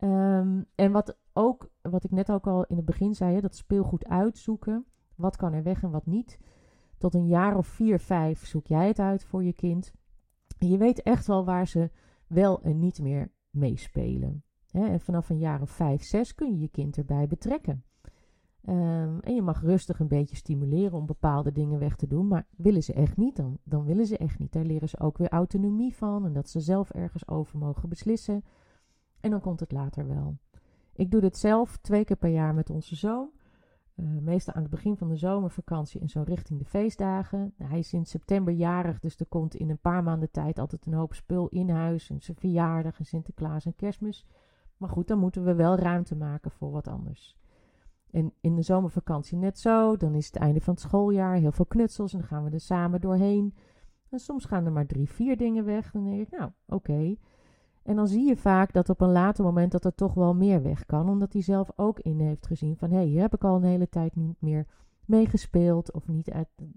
Um, 0.04 0.66
en 0.75 0.92
wat 0.92 1.18
ook, 1.32 1.71
wat 1.80 2.04
ik 2.04 2.11
net 2.11 2.30
ook 2.30 2.47
al 2.47 2.64
in 2.64 2.76
het 2.76 2.85
begin 2.85 3.14
zei, 3.14 3.35
hè, 3.35 3.40
dat 3.40 3.56
speelgoed 3.56 4.06
uitzoeken. 4.06 4.87
Wat 5.14 5.37
kan 5.37 5.52
er 5.52 5.62
weg 5.62 5.82
en 5.82 5.90
wat 5.90 6.06
niet. 6.06 6.38
Tot 6.99 7.14
een 7.14 7.26
jaar 7.26 7.56
of 7.56 7.66
vier, 7.66 7.99
vijf 7.99 8.47
zoek 8.47 8.66
jij 8.66 8.87
het 8.87 8.99
uit 8.99 9.25
voor 9.25 9.44
je 9.44 9.52
kind. 9.52 9.92
Je 10.59 10.76
weet 10.76 11.02
echt 11.02 11.26
wel 11.26 11.44
waar 11.44 11.66
ze 11.66 11.90
wel 12.26 12.62
en 12.62 12.78
niet 12.78 13.00
meer 13.00 13.32
meespelen. 13.50 14.44
En 14.71 15.00
vanaf 15.00 15.30
een 15.30 15.38
jaar 15.38 15.61
of 15.61 15.71
vijf, 15.71 16.02
zes 16.02 16.35
kun 16.35 16.52
je 16.52 16.59
je 16.59 16.68
kind 16.68 16.97
erbij 16.97 17.26
betrekken. 17.26 17.85
Um, 18.68 19.21
en 19.21 19.35
je 19.35 19.42
mag 19.42 19.62
rustig 19.62 19.99
een 19.99 20.09
beetje 20.09 20.37
stimuleren 20.37 20.99
om 20.99 21.06
bepaalde 21.06 21.52
dingen 21.52 21.78
weg 21.78 21.97
te 21.97 22.06
doen. 22.06 22.28
Maar 22.28 22.47
willen 22.56 22.82
ze 22.82 22.92
echt 22.92 23.16
niet, 23.16 23.37
dan, 23.37 23.59
dan 23.64 23.85
willen 23.85 24.06
ze 24.06 24.16
echt 24.16 24.38
niet. 24.38 24.52
Daar 24.52 24.64
leren 24.64 24.88
ze 24.88 25.00
ook 25.00 25.18
weer 25.18 25.28
autonomie 25.28 25.97
van. 25.97 26.25
En 26.25 26.32
dat 26.32 26.49
ze 26.49 26.61
zelf 26.61 26.90
ergens 26.90 27.28
over 27.28 27.59
mogen 27.59 27.88
beslissen. 27.88 28.44
En 29.23 29.31
dan 29.31 29.41
komt 29.41 29.61
het 29.61 29.73
later 29.73 30.09
wel. 30.09 30.37
Ik 30.95 31.11
doe 31.11 31.21
dit 31.21 31.37
zelf 31.37 31.76
twee 31.76 32.05
keer 32.05 32.17
per 32.17 32.31
jaar 32.31 32.55
met 32.55 32.71
onze 32.71 32.97
zoon. 32.97 33.31
Uh, 33.97 34.19
meestal 34.21 34.55
aan 34.55 34.62
het 34.62 34.71
begin 34.71 34.97
van 34.97 35.09
de 35.09 35.17
zomervakantie 35.17 36.00
en 36.00 36.09
zo 36.09 36.23
richting 36.23 36.59
de 36.59 36.64
feestdagen. 36.64 37.55
hij 37.57 37.79
is 37.79 37.93
in 37.93 38.07
september 38.07 38.55
jarig, 38.55 38.99
dus 38.99 39.17
er 39.17 39.26
komt 39.26 39.55
in 39.55 39.71
een 39.71 39.79
paar 39.79 40.02
maanden 40.02 40.31
tijd 40.31 40.59
altijd 40.59 40.87
een 40.87 40.95
hoop 40.95 41.14
spul 41.14 41.49
in 41.49 41.71
huis. 41.71 42.11
En 42.11 42.21
zijn 42.21 42.37
verjaardag 42.37 42.99
en 42.99 43.05
Sinterklaas 43.05 43.67
en 43.67 43.76
kerstmis. 43.76 44.26
Maar 44.76 44.88
goed, 44.88 45.09
dan 45.09 45.19
moeten 45.19 45.45
we 45.45 45.55
wel 45.55 45.76
ruimte 45.76 46.17
maken 46.17 46.50
voor 46.50 46.71
wat 46.71 46.88
anders. 46.88 47.37
En 48.11 48.33
in 48.41 48.57
de 48.57 48.62
zomervakantie 48.62 49.38
net 49.38 49.59
zo. 49.59 49.97
Dan 49.97 50.14
is 50.14 50.26
het 50.26 50.37
einde 50.37 50.61
van 50.61 50.75
het 50.75 50.83
schooljaar, 50.83 51.35
heel 51.35 51.52
veel 51.52 51.67
knutsels 51.67 52.12
en 52.12 52.19
dan 52.19 52.29
gaan 52.29 52.45
we 52.45 52.50
er 52.50 52.61
samen 52.61 53.00
doorheen. 53.00 53.55
En 54.09 54.19
soms 54.19 54.45
gaan 54.45 54.64
er 54.64 54.73
maar 54.73 54.87
drie, 54.87 55.09
vier 55.09 55.37
dingen 55.37 55.64
weg. 55.64 55.91
Dan 55.91 56.05
denk 56.05 56.21
ik, 56.21 56.31
nou, 56.31 56.50
oké. 56.67 57.17
En 57.83 57.97
dan 57.97 58.09
zie 58.09 58.27
je 58.27 58.37
vaak 58.37 58.73
dat 58.73 58.89
op 58.89 59.01
een 59.01 59.12
later 59.12 59.45
moment 59.45 59.73
dat 59.73 59.85
er 59.85 59.95
toch 59.95 60.15
wel 60.15 60.35
meer 60.35 60.62
weg 60.62 60.87
kan, 60.87 61.09
omdat 61.09 61.33
hij 61.33 61.43
zelf 61.43 61.71
ook 61.77 62.01
in 62.01 62.21
heeft 62.21 62.47
gezien 62.47 62.77
van 62.77 62.91
hé, 62.91 62.97
hey, 62.97 63.07
hier 63.07 63.21
heb 63.21 63.35
ik 63.35 63.45
al 63.45 63.57
een 63.57 63.62
hele 63.62 63.89
tijd 63.89 64.17
niet 64.17 64.41
meer 64.41 64.67
meegespeeld 65.05 65.93
of 65.93 66.09
niet 66.09 66.29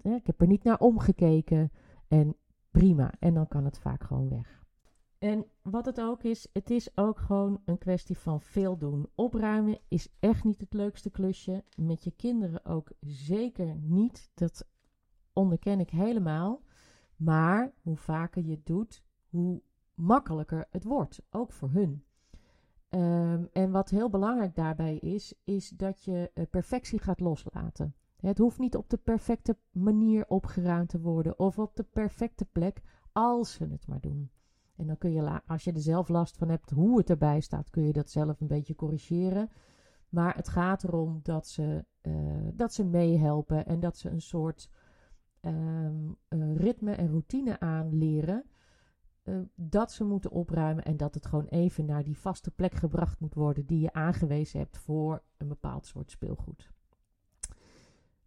ik 0.02 0.26
heb 0.26 0.42
er 0.42 0.48
niet 0.48 0.64
naar 0.64 0.80
omgekeken. 0.80 1.72
En 2.08 2.36
prima, 2.72 3.14
en 3.20 3.34
dan 3.34 3.48
kan 3.48 3.66
het 3.66 3.80
vaak 3.80 4.04
gewoon 4.04 4.30
weg. 4.30 4.64
En 5.20 5.46
wat 5.62 5.86
het 5.86 6.02
ook 6.02 6.24
is, 6.24 6.48
het 6.54 6.70
is 6.70 6.98
ook 6.98 7.20
gewoon 7.20 7.62
een 7.66 7.78
kwestie 7.78 8.18
van 8.18 8.42
veel 8.42 8.78
doen. 8.78 9.10
Opruimen 9.16 9.80
is 9.88 10.10
echt 10.20 10.44
niet 10.44 10.60
het 10.60 10.74
leukste 10.74 11.10
klusje. 11.10 11.64
Met 11.76 12.04
je 12.04 12.12
kinderen 12.12 12.66
ook 12.66 12.92
zeker 13.00 13.76
niet. 13.76 14.32
Dat 14.34 14.68
onderken 15.34 15.80
ik 15.80 15.90
helemaal. 15.90 16.62
Maar 17.16 17.74
hoe 17.82 17.98
vaker 17.98 18.44
je 18.44 18.52
het 18.52 18.66
doet, 18.66 19.04
hoe 19.30 19.62
makkelijker 19.96 20.68
het 20.70 20.84
wordt. 20.84 21.22
Ook 21.30 21.52
voor 21.52 21.70
hun. 21.70 22.04
Ehm, 22.90 23.44
en 23.52 23.72
wat 23.72 23.90
heel 23.90 24.10
belangrijk 24.10 24.56
daarbij 24.56 24.98
is, 24.98 25.34
is 25.44 25.70
dat 25.70 26.04
je 26.04 26.32
uh, 26.34 26.46
perfectie 26.50 27.00
gaat 27.00 27.20
loslaten. 27.20 27.96
Het 28.20 28.38
hoeft 28.38 28.60
niet 28.60 28.76
op 28.76 28.90
de 28.90 28.98
perfecte 28.98 29.58
manier 29.72 30.26
opgeruimd 30.28 30.90
te 30.90 31.02
worden 31.02 31.40
of 31.40 31.60
op 31.60 31.76
de 31.76 31.84
perfecte 31.84 32.46
plek, 32.46 32.82
als 33.12 33.54
ze 33.54 33.68
het 33.68 33.88
maar 33.88 34.02
doen. 34.02 34.30
En 34.76 34.88
dan 34.88 34.98
kun 34.98 35.12
je, 35.12 35.42
als 35.46 35.64
je 35.64 35.72
er 35.72 35.82
zelf 35.82 36.10
last 36.10 36.38
van 36.38 36.50
hebt 36.50 36.70
hoe 36.70 36.98
het 36.98 37.10
erbij 37.10 37.40
staat, 37.40 37.70
kun 37.70 37.84
je 37.84 37.94
dat 37.94 38.10
zelf 38.10 38.42
een 38.42 38.48
beetje 38.48 38.76
corrigeren. 38.76 39.50
Maar 40.10 40.36
het 40.36 40.48
gaat 40.48 40.84
erom 40.84 41.20
dat 41.24 41.48
ze, 41.48 41.86
uh, 42.02 42.14
dat 42.54 42.74
ze 42.74 42.84
meehelpen 42.84 43.66
en 43.66 43.80
dat 43.80 43.98
ze 43.98 44.10
een 44.10 44.22
soort 44.22 44.70
um, 45.42 46.18
uh, 46.30 46.56
ritme 46.56 46.92
en 46.92 47.08
routine 47.08 47.60
aanleren. 47.60 48.44
Uh, 49.26 49.40
dat 49.56 49.92
ze 49.92 50.04
moeten 50.04 50.32
opruimen 50.32 50.84
en 50.84 50.98
dat 50.98 51.14
het 51.14 51.26
gewoon 51.26 51.46
even 51.46 51.86
naar 51.86 52.04
die 52.04 52.18
vaste 52.18 52.52
plek 52.52 52.74
gebracht 52.74 53.20
moet 53.20 53.34
worden 53.34 53.66
die 53.66 53.80
je 53.80 53.94
aangewezen 53.94 54.60
hebt 54.60 54.78
voor 54.78 55.24
een 55.38 55.48
bepaald 55.48 55.86
soort 55.86 56.12
speelgoed. 56.12 56.72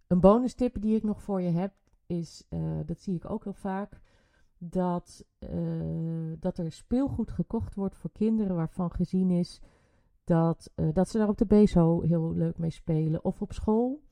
Een 0.07 0.21
bonus 0.21 0.55
tip 0.55 0.81
die 0.81 0.97
ik 0.97 1.02
nog 1.02 1.23
voor 1.23 1.43
je 1.43 1.50
heb 1.50 1.73
is, 2.07 2.47
dat 2.87 3.00
zie 3.00 3.14
ik 3.14 3.31
ook 3.31 3.45
heel 3.45 3.52
vaak, 3.52 4.00
dat, 4.59 5.25
uh, 5.38 6.33
dat 6.38 6.59
er 6.59 6.73
speelgoed 6.73 7.31
gekocht 7.31 7.75
wordt 7.75 7.97
voor 7.97 8.12
kinderen 8.12 8.57
waarvan 8.57 8.90
gezien 8.90 9.31
is 9.31 9.61
dat, 10.25 10.73
dat 10.93 11.09
ze 11.09 11.19
daar 11.19 11.28
op 11.28 11.38
de 11.38 11.47
BSO 11.47 12.00
heel 12.00 12.35
leuk 12.35 12.59
mee 12.59 12.71
spelen 12.71 13.25
of 13.25 13.43
op 13.43 13.52
school. 13.52 14.02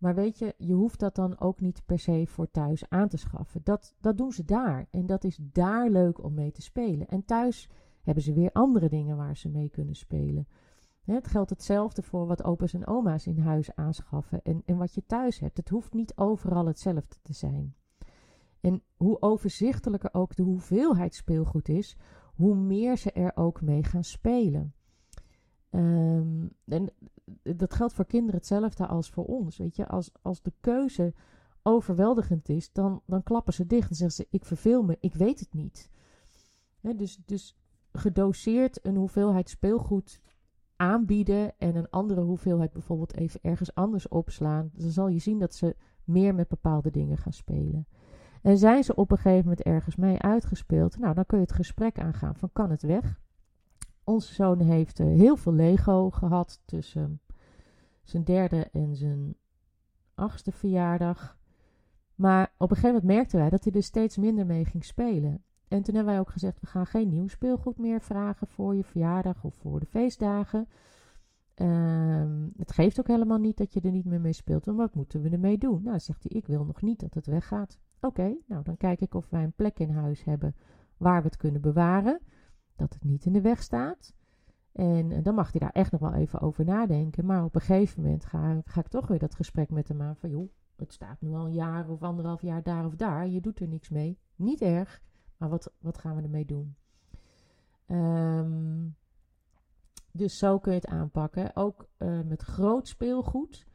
Maar 0.00 0.14
weet 0.14 0.38
je, 0.38 0.54
je 0.58 0.74
hoeft 0.74 1.00
dat 1.00 1.14
dan 1.14 1.40
ook 1.40 1.60
niet 1.60 1.82
per 1.86 1.98
se 1.98 2.26
voor 2.26 2.50
thuis 2.50 2.88
aan 2.88 3.08
te 3.08 3.16
schaffen. 3.16 3.60
Dat, 3.64 3.94
dat 4.00 4.16
doen 4.16 4.32
ze 4.32 4.44
daar. 4.44 4.86
En 4.90 5.06
dat 5.06 5.24
is 5.24 5.38
daar 5.42 5.90
leuk 5.90 6.24
om 6.24 6.34
mee 6.34 6.52
te 6.52 6.62
spelen. 6.62 7.08
En 7.08 7.24
thuis 7.24 7.68
hebben 8.02 8.22
ze 8.22 8.32
weer 8.32 8.52
andere 8.52 8.88
dingen 8.88 9.16
waar 9.16 9.36
ze 9.36 9.48
mee 9.48 9.68
kunnen 9.68 9.94
spelen. 9.94 10.48
Het 11.04 11.26
geldt 11.26 11.50
hetzelfde 11.50 12.02
voor 12.02 12.26
wat 12.26 12.44
opa's 12.44 12.74
en 12.74 12.86
oma's 12.86 13.26
in 13.26 13.38
huis 13.38 13.74
aanschaffen 13.74 14.42
en, 14.42 14.62
en 14.64 14.76
wat 14.76 14.94
je 14.94 15.06
thuis 15.06 15.38
hebt. 15.38 15.56
Het 15.56 15.68
hoeft 15.68 15.92
niet 15.92 16.16
overal 16.16 16.66
hetzelfde 16.66 17.16
te 17.22 17.32
zijn. 17.32 17.74
En 18.60 18.82
hoe 18.96 19.22
overzichtelijker 19.22 20.14
ook 20.14 20.36
de 20.36 20.42
hoeveelheid 20.42 21.14
speelgoed 21.14 21.68
is, 21.68 21.96
hoe 22.34 22.54
meer 22.54 22.96
ze 22.96 23.12
er 23.12 23.32
ook 23.34 23.60
mee 23.60 23.82
gaan 23.82 24.04
spelen. 24.04 24.74
Um, 25.70 26.50
en 26.64 26.92
dat 27.42 27.74
geldt 27.74 27.92
voor 27.92 28.06
kinderen 28.06 28.36
hetzelfde 28.36 28.86
als 28.86 29.10
voor 29.10 29.24
ons. 29.24 29.56
Weet 29.56 29.76
je, 29.76 29.88
als, 29.88 30.10
als 30.22 30.42
de 30.42 30.52
keuze 30.60 31.14
overweldigend 31.62 32.48
is, 32.48 32.72
dan, 32.72 33.02
dan 33.06 33.22
klappen 33.22 33.52
ze 33.52 33.66
dicht 33.66 33.90
en 33.90 33.96
zeggen 33.96 34.16
ze: 34.16 34.26
Ik 34.30 34.44
verveel 34.44 34.82
me, 34.82 34.96
ik 35.00 35.14
weet 35.14 35.40
het 35.40 35.52
niet. 35.52 35.90
dus, 36.80 37.20
dus 37.24 37.56
gedoseerd 37.92 38.86
een 38.86 38.96
hoeveelheid 38.96 39.48
speelgoed 39.48 40.20
aanbieden 40.76 41.58
en 41.58 41.76
een 41.76 41.90
andere 41.90 42.20
hoeveelheid 42.20 42.72
bijvoorbeeld 42.72 43.16
even 43.16 43.40
ergens 43.42 43.74
anders 43.74 44.08
opslaan, 44.08 44.70
dan 44.72 44.90
zal 44.90 45.08
je 45.08 45.18
zien 45.18 45.38
dat 45.38 45.54
ze 45.54 45.76
meer 46.04 46.34
met 46.34 46.48
bepaalde 46.48 46.90
dingen 46.90 47.16
gaan 47.16 47.32
spelen. 47.32 47.86
En 48.42 48.58
zijn 48.58 48.84
ze 48.84 48.94
op 48.94 49.10
een 49.10 49.16
gegeven 49.16 49.44
moment 49.44 49.62
ergens 49.62 49.96
mee 49.96 50.18
uitgespeeld, 50.18 50.98
nou 50.98 51.14
dan 51.14 51.26
kun 51.26 51.38
je 51.38 51.44
het 51.44 51.52
gesprek 51.52 51.98
aangaan 51.98 52.36
van 52.36 52.52
kan 52.52 52.70
het 52.70 52.82
weg? 52.82 53.20
Onze 54.04 54.34
zoon 54.34 54.60
heeft 54.60 55.00
uh, 55.00 55.06
heel 55.06 55.36
veel 55.36 55.52
Lego 55.52 56.10
gehad 56.10 56.60
tussen 56.64 57.20
zijn 58.02 58.24
derde 58.24 58.68
en 58.72 58.96
zijn 58.96 59.34
achtste 60.14 60.52
verjaardag. 60.52 61.38
Maar 62.14 62.52
op 62.58 62.70
een 62.70 62.76
gegeven 62.76 62.94
moment 62.94 63.16
merkten 63.16 63.38
wij 63.38 63.50
dat 63.50 63.64
hij 63.64 63.72
er 63.72 63.82
steeds 63.82 64.16
minder 64.16 64.46
mee 64.46 64.64
ging 64.64 64.84
spelen. 64.84 65.42
En 65.68 65.82
toen 65.82 65.94
hebben 65.94 66.12
wij 66.12 66.20
ook 66.20 66.30
gezegd: 66.30 66.60
we 66.60 66.66
gaan 66.66 66.86
geen 66.86 67.08
nieuw 67.08 67.28
speelgoed 67.28 67.78
meer 67.78 68.00
vragen 68.00 68.46
voor 68.46 68.74
je 68.74 68.84
verjaardag 68.84 69.44
of 69.44 69.54
voor 69.54 69.80
de 69.80 69.86
feestdagen. 69.86 70.68
Um, 71.54 72.52
het 72.56 72.72
geeft 72.72 72.98
ook 73.00 73.06
helemaal 73.06 73.38
niet 73.38 73.56
dat 73.56 73.72
je 73.72 73.80
er 73.80 73.90
niet 73.90 74.04
meer 74.04 74.20
mee 74.20 74.32
speelt. 74.32 74.64
Want 74.64 74.78
wat 74.78 74.94
moeten 74.94 75.22
we 75.22 75.28
ermee 75.28 75.58
doen? 75.58 75.82
Nou, 75.82 75.98
zegt 75.98 76.22
hij: 76.22 76.38
Ik 76.38 76.46
wil 76.46 76.64
nog 76.64 76.82
niet 76.82 77.00
dat 77.00 77.14
het 77.14 77.26
weggaat. 77.26 77.78
Oké, 78.00 78.36
nou 78.46 78.62
dan 78.62 78.76
kijk 78.76 79.00
ik 79.00 79.14
of 79.14 79.30
wij 79.30 79.42
een 79.42 79.52
plek 79.52 79.78
in 79.78 79.90
huis 79.90 80.24
hebben 80.24 80.54
waar 80.96 81.22
we 81.22 81.26
het 81.26 81.36
kunnen 81.36 81.60
bewaren. 81.60 82.20
Dat 82.80 82.92
het 82.92 83.04
niet 83.04 83.24
in 83.24 83.32
de 83.32 83.40
weg 83.40 83.62
staat. 83.62 84.14
En, 84.72 85.12
en 85.12 85.22
dan 85.22 85.34
mag 85.34 85.50
hij 85.50 85.60
daar 85.60 85.72
echt 85.72 85.90
nog 85.92 86.00
wel 86.00 86.14
even 86.14 86.40
over 86.40 86.64
nadenken. 86.64 87.26
Maar 87.26 87.44
op 87.44 87.54
een 87.54 87.60
gegeven 87.60 88.02
moment 88.02 88.24
ga, 88.24 88.62
ik 88.74 88.88
toch 88.88 89.06
weer 89.06 89.18
dat 89.18 89.34
gesprek 89.34 89.70
met 89.70 89.88
hem 89.88 90.02
aan. 90.02 90.16
Van 90.16 90.30
joh, 90.30 90.50
het 90.76 90.92
staat 90.92 91.20
nu 91.20 91.34
al 91.34 91.46
een 91.46 91.52
jaar 91.52 91.88
of 91.88 92.02
anderhalf 92.02 92.42
jaar 92.42 92.62
daar 92.62 92.86
of 92.86 92.96
daar. 92.96 93.28
Je 93.28 93.40
doet 93.40 93.60
er 93.60 93.68
niks 93.68 93.88
mee. 93.88 94.18
Niet 94.36 94.60
erg. 94.60 95.02
Maar 95.36 95.48
wat, 95.48 95.72
wat 95.78 95.98
gaan 95.98 96.16
we 96.16 96.22
ermee 96.22 96.44
doen? 96.44 96.76
Um, 97.86 98.96
dus 100.12 100.38
zo 100.38 100.58
kun 100.58 100.72
je 100.72 100.78
het 100.78 100.88
aanpakken. 100.88 101.56
Ook 101.56 101.88
uh, 101.98 102.20
met 102.20 102.42
groot 102.42 102.88
speelgoed. 102.88 103.66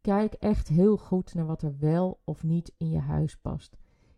Kijk 0.00 0.32
echt 0.32 0.68
heel 0.68 0.96
goed 0.96 1.34
naar 1.34 1.46
wat 1.46 1.62
er 1.62 1.78
wel 1.78 2.20
of 2.24 2.42
niet 2.42 2.74
in 2.76 2.90
je 2.90 2.98
huis 2.98 3.36
past. 3.36 3.76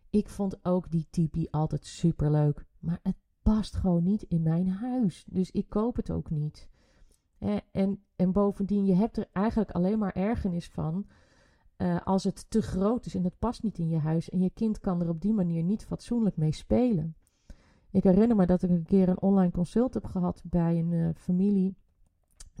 Ik 0.09 0.29
vond 0.29 0.65
ook 0.65 0.91
die 0.91 1.07
tipi 1.09 1.47
altijd 1.51 1.85
super 1.85 2.31
leuk, 2.31 2.65
maar 2.79 2.99
het 3.03 3.15
past 3.53 3.75
gewoon 3.75 4.03
niet 4.03 4.23
in 4.23 4.41
mijn 4.41 4.69
huis. 4.69 5.25
Dus 5.29 5.51
ik 5.51 5.69
koop 5.69 5.95
het 5.95 6.11
ook 6.11 6.29
niet. 6.29 6.69
En, 7.71 8.03
en 8.15 8.31
bovendien, 8.31 8.85
je 8.85 8.95
hebt 8.95 9.17
er 9.17 9.27
eigenlijk 9.31 9.71
alleen 9.71 9.99
maar 9.99 10.11
ergernis 10.11 10.69
van 10.69 11.05
uh, 11.77 12.01
als 12.03 12.23
het 12.23 12.45
te 12.49 12.61
groot 12.61 13.05
is 13.05 13.15
en 13.15 13.23
het 13.23 13.39
past 13.39 13.63
niet 13.63 13.77
in 13.77 13.89
je 13.89 13.97
huis. 13.97 14.29
En 14.29 14.39
je 14.39 14.49
kind 14.49 14.79
kan 14.79 15.01
er 15.01 15.09
op 15.09 15.21
die 15.21 15.33
manier 15.33 15.63
niet 15.63 15.85
fatsoenlijk 15.85 16.37
mee 16.37 16.51
spelen. 16.51 17.15
Ik 17.91 18.03
herinner 18.03 18.35
me 18.35 18.45
dat 18.45 18.63
ik 18.63 18.69
een 18.69 18.85
keer 18.85 19.09
een 19.09 19.21
online 19.21 19.51
consult 19.51 19.93
heb 19.93 20.05
gehad 20.05 20.41
bij 20.45 20.79
een 20.79 20.91
uh, 20.91 21.09
familie 21.15 21.75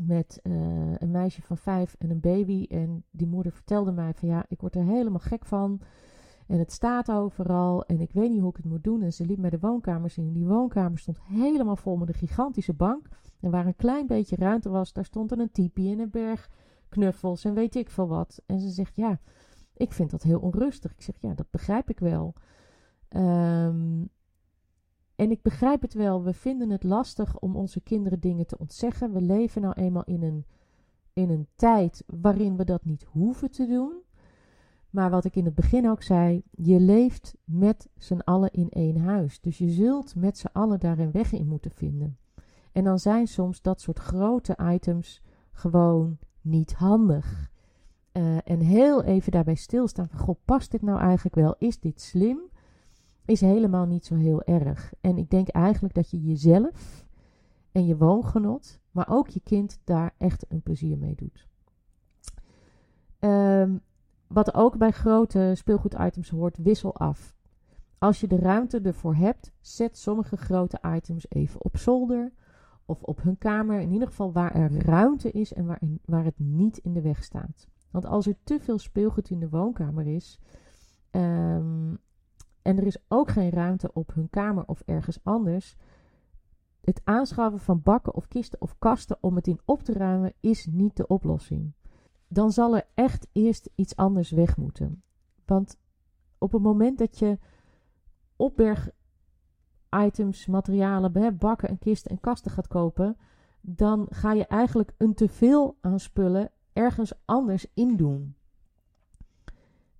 met 0.03 0.39
uh, 0.43 0.53
een 0.97 1.11
meisje 1.11 1.41
van 1.41 1.57
vijf 1.57 1.95
en 1.99 2.09
een 2.09 2.19
baby. 2.19 2.65
En 2.69 3.03
die 3.11 3.27
moeder 3.27 3.51
vertelde 3.51 3.91
mij 3.91 4.13
van 4.13 4.27
ja, 4.27 4.45
ik 4.47 4.61
word 4.61 4.75
er 4.75 4.83
helemaal 4.83 5.19
gek 5.19 5.45
van. 5.45 5.81
En 6.47 6.59
het 6.59 6.71
staat 6.71 7.11
overal 7.11 7.85
en 7.85 8.01
ik 8.01 8.11
weet 8.11 8.29
niet 8.29 8.39
hoe 8.39 8.49
ik 8.49 8.55
het 8.55 8.65
moet 8.65 8.83
doen. 8.83 9.01
En 9.01 9.13
ze 9.13 9.25
liep 9.25 9.37
mij 9.37 9.49
de 9.49 9.59
woonkamer 9.59 10.09
zien. 10.09 10.33
Die 10.33 10.45
woonkamer 10.45 10.99
stond 10.99 11.19
helemaal 11.21 11.75
vol 11.75 11.97
met 11.97 12.07
een 12.07 12.13
gigantische 12.13 12.73
bank. 12.73 13.07
En 13.39 13.51
waar 13.51 13.65
een 13.65 13.75
klein 13.75 14.07
beetje 14.07 14.35
ruimte 14.35 14.69
was, 14.69 14.93
daar 14.93 15.05
stond 15.05 15.31
een 15.31 15.51
tipi 15.51 15.91
en 15.91 15.99
een 15.99 16.09
berg 16.09 16.49
knuffels 16.89 17.43
en 17.43 17.53
weet 17.53 17.75
ik 17.75 17.89
veel 17.89 18.07
wat. 18.07 18.41
En 18.45 18.59
ze 18.59 18.69
zegt 18.69 18.95
ja, 18.95 19.19
ik 19.73 19.91
vind 19.91 20.11
dat 20.11 20.23
heel 20.23 20.39
onrustig. 20.39 20.91
Ik 20.91 21.01
zeg 21.01 21.15
ja, 21.19 21.33
dat 21.33 21.49
begrijp 21.49 21.89
ik 21.89 21.99
wel. 21.99 22.33
Um, 23.09 24.09
en 25.15 25.31
ik 25.31 25.41
begrijp 25.41 25.81
het 25.81 25.93
wel, 25.93 26.23
we 26.23 26.33
vinden 26.33 26.69
het 26.69 26.83
lastig 26.83 27.39
om 27.39 27.55
onze 27.55 27.81
kinderen 27.81 28.19
dingen 28.19 28.47
te 28.47 28.57
ontzeggen. 28.57 29.13
We 29.13 29.21
leven 29.21 29.61
nou 29.61 29.73
eenmaal 29.73 30.03
in 30.03 30.23
een, 30.23 30.45
in 31.13 31.29
een 31.29 31.47
tijd 31.55 32.03
waarin 32.07 32.57
we 32.57 32.63
dat 32.63 32.85
niet 32.85 33.03
hoeven 33.03 33.51
te 33.51 33.67
doen. 33.67 33.93
Maar 34.95 35.09
wat 35.09 35.25
ik 35.25 35.35
in 35.35 35.45
het 35.45 35.55
begin 35.55 35.89
ook 35.89 36.03
zei, 36.03 36.43
je 36.51 36.79
leeft 36.79 37.35
met 37.43 37.89
z'n 37.97 38.19
allen 38.23 38.51
in 38.51 38.69
één 38.69 38.97
huis. 38.97 39.41
Dus 39.41 39.57
je 39.57 39.69
zult 39.69 40.15
met 40.15 40.37
z'n 40.37 40.49
allen 40.53 40.79
daar 40.79 40.99
een 40.99 41.11
weg 41.11 41.31
in 41.31 41.47
moeten 41.47 41.71
vinden. 41.71 42.17
En 42.71 42.83
dan 42.83 42.99
zijn 42.99 43.27
soms 43.27 43.61
dat 43.61 43.81
soort 43.81 43.99
grote 43.99 44.57
items 44.71 45.21
gewoon 45.51 46.17
niet 46.41 46.73
handig. 46.73 47.51
Uh, 48.13 48.37
en 48.43 48.59
heel 48.59 49.03
even 49.03 49.31
daarbij 49.31 49.55
stilstaan 49.55 50.09
van, 50.09 50.19
goh, 50.19 50.35
past 50.45 50.71
dit 50.71 50.81
nou 50.81 50.99
eigenlijk 50.99 51.35
wel? 51.35 51.55
Is 51.57 51.79
dit 51.79 52.01
slim? 52.01 52.39
is 53.25 53.41
helemaal 53.41 53.85
niet 53.85 54.05
zo 54.05 54.15
heel 54.15 54.43
erg. 54.43 54.93
En 55.01 55.17
ik 55.17 55.29
denk 55.29 55.47
eigenlijk 55.47 55.93
dat 55.93 56.09
je 56.09 56.21
jezelf 56.21 57.05
en 57.71 57.85
je 57.85 57.97
woongenot, 57.97 58.79
maar 58.91 59.09
ook 59.09 59.27
je 59.27 59.39
kind 59.39 59.79
daar 59.83 60.13
echt 60.17 60.45
een 60.47 60.61
plezier 60.61 60.97
mee 60.97 61.15
doet. 61.15 61.47
Um, 63.19 63.81
wat 64.27 64.53
ook 64.53 64.77
bij 64.77 64.91
grote 64.91 65.51
speelgoeditems 65.55 66.29
hoort, 66.29 66.57
wissel 66.57 66.95
af. 66.95 67.35
Als 67.97 68.19
je 68.19 68.27
de 68.27 68.37
ruimte 68.37 68.79
ervoor 68.81 69.15
hebt, 69.15 69.51
zet 69.59 69.97
sommige 69.97 70.37
grote 70.37 70.79
items 70.95 71.25
even 71.29 71.63
op 71.63 71.77
zolder 71.77 72.31
of 72.85 73.03
op 73.03 73.21
hun 73.21 73.37
kamer. 73.37 73.79
In 73.79 73.91
ieder 73.91 74.07
geval 74.07 74.31
waar 74.31 74.55
er 74.55 74.85
ruimte 74.85 75.31
is 75.31 75.53
en 75.53 75.65
waar, 75.65 75.79
waar 76.05 76.23
het 76.23 76.39
niet 76.39 76.77
in 76.77 76.93
de 76.93 77.01
weg 77.01 77.23
staat. 77.23 77.67
Want 77.91 78.05
als 78.05 78.27
er 78.27 78.35
te 78.43 78.59
veel 78.59 78.77
speelgoed 78.77 79.29
in 79.29 79.39
de 79.39 79.49
woonkamer 79.49 80.07
is, 80.07 80.39
um, 81.11 81.99
en 82.61 82.77
er 82.77 82.85
is 82.85 82.97
ook 83.07 83.29
geen 83.29 83.49
ruimte 83.49 83.93
op 83.93 84.13
hun 84.13 84.29
kamer 84.29 84.65
of 84.65 84.81
ergens 84.85 85.19
anders. 85.23 85.75
Het 86.81 87.01
aanschaffen 87.03 87.59
van 87.59 87.81
bakken 87.81 88.15
of 88.15 88.27
kisten 88.27 88.61
of 88.61 88.75
kasten 88.79 89.17
om 89.21 89.35
het 89.35 89.47
in 89.47 89.59
op 89.65 89.83
te 89.83 89.93
ruimen 89.93 90.33
is 90.39 90.65
niet 90.65 90.95
de 90.95 91.07
oplossing. 91.07 91.73
Dan 92.27 92.51
zal 92.51 92.75
er 92.75 92.87
echt 92.93 93.27
eerst 93.31 93.69
iets 93.75 93.95
anders 93.95 94.31
weg 94.31 94.57
moeten. 94.57 95.03
Want 95.45 95.77
op 96.37 96.51
het 96.51 96.61
moment 96.61 96.97
dat 96.97 97.19
je 97.19 97.39
opberg 98.35 98.89
items, 99.89 100.45
materialen, 100.45 101.37
bakken 101.37 101.69
en 101.69 101.79
kisten 101.79 102.11
en 102.11 102.19
kasten 102.19 102.51
gaat 102.51 102.67
kopen, 102.67 103.17
dan 103.61 104.07
ga 104.09 104.33
je 104.33 104.45
eigenlijk 104.45 104.93
een 104.97 105.13
teveel 105.13 105.77
aan 105.81 105.99
spullen 105.99 106.51
ergens 106.73 107.13
anders 107.25 107.65
in 107.73 107.95
doen. 107.95 108.35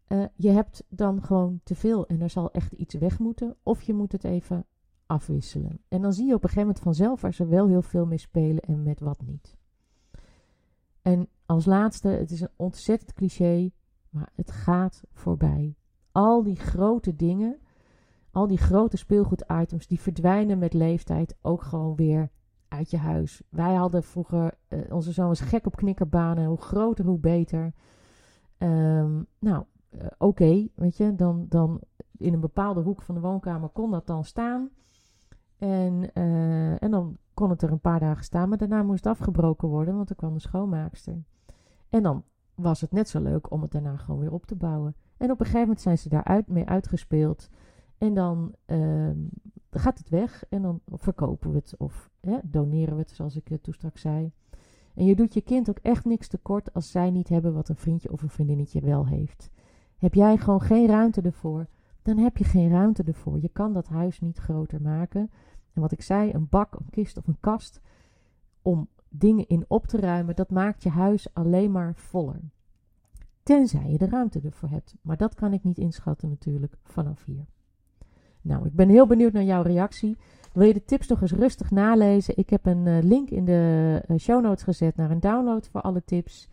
Uh, 0.08 0.26
je 0.36 0.50
hebt 0.50 0.84
dan 0.90 1.24
gewoon 1.24 1.60
te 1.64 1.76
veel 1.76 2.08
en 2.08 2.22
er 2.22 2.30
zal 2.30 2.52
echt 2.52 2.72
iets 2.72 2.94
weg 2.94 3.20
moeten, 3.20 3.56
of 3.64 3.82
je 3.82 3.94
moet 3.94 4.12
het 4.12 4.24
even 4.24 4.66
afwisselen. 5.06 5.80
En 5.88 6.02
dan 6.02 6.14
zie 6.14 6.26
je 6.26 6.34
op 6.34 6.44
een 6.44 6.50
gegeven 6.50 6.68
moment 6.68 6.84
vanzelf 6.84 7.22
waar 7.22 7.34
ze 7.34 7.48
wel 7.48 7.68
heel 7.68 7.82
veel 7.82 8.06
mee 8.06 8.18
spelen 8.18 8.62
en 8.62 8.84
met 8.84 9.00
wat 9.00 9.22
niet. 9.22 9.58
En 11.02 11.30
als 11.46 11.66
laatste, 11.66 12.08
het 12.08 12.32
is 12.32 12.42
een 12.42 12.50
ontzettend 12.56 13.14
cliché, 13.14 13.72
maar 14.10 14.30
het 14.36 14.52
gaat 14.52 15.04
voorbij. 15.14 15.76
Al 16.12 16.44
die 16.44 16.56
grote 16.56 17.16
dingen, 17.16 17.60
al 18.32 18.48
die 18.48 18.58
grote 18.58 18.98
speelgoeditems, 18.98 19.88
die 19.88 20.00
verdwijnen 20.00 20.58
met 20.58 20.74
leeftijd 20.74 21.38
ook 21.42 21.62
gewoon 21.62 21.96
weer 21.96 22.30
uit 22.68 22.90
je 22.90 22.98
huis. 22.98 23.44
Wij 23.50 23.74
hadden 23.74 24.04
vroeger, 24.04 24.58
uh, 24.70 24.94
onze 24.94 25.12
zoon 25.12 25.28
was 25.28 25.40
gek 25.40 25.66
op 25.66 25.76
knikkerbanen, 25.76 26.46
hoe 26.46 26.62
groter 26.62 27.06
hoe 27.06 27.20
beter. 27.20 27.74
Um, 28.58 29.28
nou, 29.40 29.66
uh, 29.90 30.06
oké, 30.18 30.68
weet 30.76 30.98
je, 30.98 31.16
dan, 31.16 31.46
dan 31.50 31.82
in 32.18 32.34
een 32.34 32.40
bepaalde 32.40 32.82
hoek 32.82 33.02
van 33.02 33.16
de 33.16 33.22
woonkamer 33.22 33.70
kon 33.70 33.92
dat 33.92 34.08
dan 34.08 34.24
staan. 34.24 34.70
En, 35.58 36.10
uh, 36.14 36.84
en 36.84 36.92
dan 36.92 37.18
kon 37.34 37.50
het 37.50 37.62
er 37.62 37.72
een 37.72 37.80
paar 37.80 38.00
dagen 38.00 38.24
staan, 38.24 38.50
maar 38.50 38.58
daarna 38.58 38.84
moest 38.84 39.04
het 39.04 39.14
afgebroken 39.14 39.68
worden, 39.68 39.96
want 39.96 40.10
er 40.10 40.16
kwam 40.16 40.34
de 40.34 40.40
schoonmaakster. 40.40 41.24
En 41.96 42.04
dan 42.04 42.24
was 42.56 42.82
het 42.82 42.92
net 42.92 43.10
zo 43.10 43.22
leuk 43.22 43.52
om 43.52 43.62
het 43.62 43.72
daarna 43.72 43.98
gewoon 43.98 44.20
weer 44.20 44.32
op 44.32 44.46
te 44.46 44.56
bouwen. 44.56 44.96
En 45.18 45.32
op 45.32 45.40
een 45.40 45.46
gegeven 45.46 45.60
moment 45.60 45.82
zijn 45.82 45.98
ze 45.98 46.10
daar 46.10 46.24
uit, 46.24 46.48
mee 46.48 46.66
uitgespeeld. 46.66 47.50
En 47.98 48.14
dan 48.14 48.56
uh, 48.66 49.10
gaat 49.72 49.98
het 49.98 50.10
weg 50.10 50.44
en 50.50 50.62
dan 50.62 50.82
verkopen 50.88 51.52
we 51.52 51.58
het 51.58 51.74
of 51.78 52.10
hè, 52.20 52.38
doneren 52.44 52.96
we 52.96 53.02
het, 53.02 53.12
zoals 53.12 53.36
ik 53.36 53.62
toen 53.62 53.74
straks 53.74 54.02
zei. 54.02 54.32
En 54.94 55.06
je 55.06 55.16
doet 55.16 55.34
je 55.34 55.42
kind 55.42 55.70
ook 55.70 55.80
echt 55.82 56.06
niks 56.06 56.28
tekort 56.28 56.74
als 56.74 56.92
zij 56.92 57.10
niet 57.12 57.30
hebben 57.30 57.54
wat 57.54 57.70
een 57.70 57.76
vriendje 57.76 58.12
of 58.12 58.22
een 58.22 58.30
vriendinnetje 58.30 58.82
wel 58.82 59.08
heeft. 59.08 59.50
Heb 59.98 60.14
jij 60.14 60.38
gewoon 60.38 60.62
geen 60.62 60.88
ruimte 60.88 61.22
ervoor, 61.22 61.68
dan 62.02 62.18
heb 62.18 62.38
je 62.38 62.44
geen 62.44 62.70
ruimte 62.70 63.04
ervoor. 63.04 63.40
Je 63.42 63.50
kan 63.50 63.74
dat 63.74 63.88
huis 63.88 64.20
niet 64.20 64.38
groter 64.38 64.82
maken. 64.82 65.32
En 65.74 65.82
wat 65.82 65.92
ik 65.92 66.02
zei, 66.02 66.34
een 66.34 66.48
bak, 66.50 66.74
een 66.74 66.90
kist 66.90 67.18
of 67.18 67.28
een 67.28 67.40
kast 67.40 67.82
om 68.62 68.88
dingen 69.18 69.48
in 69.48 69.66
op 69.68 69.88
te 69.88 69.98
ruimen, 69.98 70.36
dat 70.36 70.50
maakt 70.50 70.84
je 70.84 70.90
huis 70.90 71.34
alleen 71.34 71.72
maar 71.72 71.94
voller. 71.96 72.40
Tenzij 73.44 73.92
je 73.92 73.98
de 73.98 74.10
ruimte 74.10 74.40
ervoor 74.44 74.70
hebt. 74.70 74.96
Maar 75.02 75.18
dat 75.18 75.36
kan 75.36 75.54
ik 75.54 75.64
niet 75.64 75.78
inschatten 75.78 76.30
natuurlijk 76.30 76.76
vanaf 76.84 77.24
hier. 77.24 77.46
Nou, 78.42 78.66
ik 78.66 78.74
ben 78.74 78.90
heel 78.90 79.08
benieuwd 79.08 79.34
naar 79.34 79.44
jouw 79.44 79.62
reactie. 79.62 80.18
Wil 80.54 80.68
je 80.68 80.74
de 80.74 80.86
tips 80.86 81.08
nog 81.08 81.22
eens 81.22 81.32
rustig 81.32 81.72
nalezen? 81.72 82.38
Ik 82.38 82.50
heb 82.50 82.66
een 82.66 82.86
uh, 82.86 82.98
link 83.02 83.30
in 83.30 83.46
de 83.46 84.04
uh, 84.08 84.18
show 84.18 84.44
notes 84.44 84.64
gezet 84.64 84.96
naar 84.96 85.12
een 85.12 85.20
download 85.20 85.68
voor 85.72 85.82
alle 85.82 86.04
tips. 86.04 86.50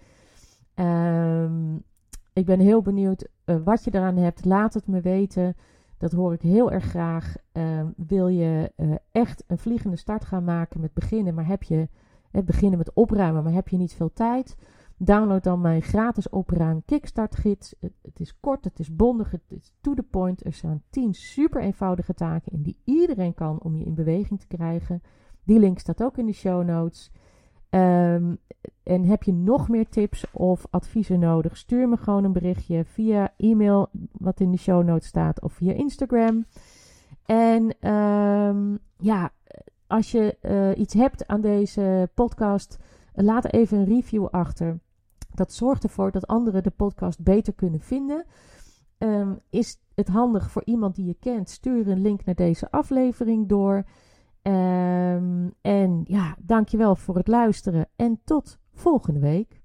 Um, 0.74 1.82
ik 2.32 2.46
ben 2.46 2.60
heel 2.60 2.82
benieuwd 2.82 3.28
uh, 3.46 3.56
wat 3.64 3.84
je 3.84 3.94
eraan 3.94 4.16
hebt. 4.16 4.44
Laat 4.44 4.74
het 4.74 4.86
me 4.86 5.00
weten. 5.00 5.56
Dat 5.98 6.12
hoor 6.12 6.32
ik 6.32 6.42
heel 6.42 6.72
erg 6.72 6.84
graag. 6.84 7.34
Uh, 7.52 7.80
wil 7.96 8.28
je 8.28 8.72
echt 9.12 9.44
een 9.46 9.58
vliegende 9.58 9.96
start 9.96 10.24
gaan 10.24 10.44
maken 10.44 10.80
met 10.80 10.94
beginnen, 10.94 11.34
maar 11.34 11.46
heb 11.46 11.62
je 11.62 11.88
het 12.32 12.44
beginnen 12.44 12.78
met 12.78 12.92
opruimen, 12.92 13.42
maar 13.42 13.52
heb 13.52 13.68
je 13.68 13.76
niet 13.76 13.94
veel 13.94 14.12
tijd? 14.12 14.56
Download 14.96 15.42
dan 15.42 15.60
mijn 15.60 15.82
gratis 15.82 16.28
opruim 16.28 16.82
kickstart 16.84 17.36
gids. 17.36 17.74
Het, 17.80 18.20
is 18.20 18.40
kort, 18.40 18.64
het 18.64 18.78
is 18.78 18.96
bondig, 18.96 19.30
het 19.30 19.42
is 19.48 19.72
to 19.80 19.94
the 19.94 20.02
point. 20.02 20.44
Er 20.44 20.52
staan 20.52 20.82
10 20.90 21.14
super 21.14 21.60
eenvoudige 21.60 22.14
taken 22.14 22.52
in 22.52 22.62
die 22.62 22.76
iedereen 22.84 23.34
kan 23.34 23.60
om 23.60 23.76
je 23.76 23.84
in 23.84 23.94
beweging 23.94 24.40
te 24.40 24.46
krijgen. 24.46 25.02
Die 25.44 25.58
link 25.58 25.78
staat 25.78 26.02
ook 26.02 26.18
in 26.18 26.26
de 26.26 26.32
show 26.32 26.64
notes. 26.64 27.10
Um, 27.70 28.38
en 28.82 29.04
heb 29.04 29.22
je 29.22 29.32
nog 29.32 29.68
meer 29.68 29.88
tips 29.88 30.24
of 30.32 30.66
adviezen 30.70 31.18
nodig? 31.18 31.56
Stuur 31.56 31.88
me 31.88 31.96
gewoon 31.96 32.24
een 32.24 32.32
berichtje 32.32 32.84
via 32.84 33.32
e-mail, 33.36 33.88
wat 34.12 34.40
in 34.40 34.50
de 34.50 34.58
show 34.58 34.84
notes 34.84 35.08
staat, 35.08 35.40
of 35.40 35.52
via 35.52 35.72
Instagram. 35.72 36.44
En 37.26 37.90
um, 37.90 38.78
ja, 38.96 39.32
als 39.92 40.10
je 40.10 40.36
uh, 40.42 40.80
iets 40.80 40.94
hebt 40.94 41.26
aan 41.26 41.40
deze 41.40 42.10
podcast, 42.14 42.78
laat 43.14 43.52
even 43.52 43.78
een 43.78 43.84
review 43.84 44.26
achter. 44.26 44.78
Dat 45.34 45.52
zorgt 45.52 45.82
ervoor 45.82 46.10
dat 46.10 46.26
anderen 46.26 46.62
de 46.62 46.70
podcast 46.70 47.22
beter 47.22 47.52
kunnen 47.52 47.80
vinden. 47.80 48.24
Um, 48.98 49.40
is 49.50 49.80
het 49.94 50.08
handig 50.08 50.50
voor 50.50 50.62
iemand 50.64 50.94
die 50.94 51.06
je 51.06 51.16
kent? 51.20 51.50
Stuur 51.50 51.88
een 51.88 52.00
link 52.00 52.24
naar 52.24 52.34
deze 52.34 52.70
aflevering 52.70 53.48
door. 53.48 53.76
Um, 54.42 55.54
en 55.60 56.00
ja, 56.04 56.36
dankjewel 56.38 56.96
voor 56.96 57.16
het 57.16 57.28
luisteren 57.28 57.88
en 57.96 58.20
tot 58.24 58.58
volgende 58.72 59.20
week. 59.20 59.61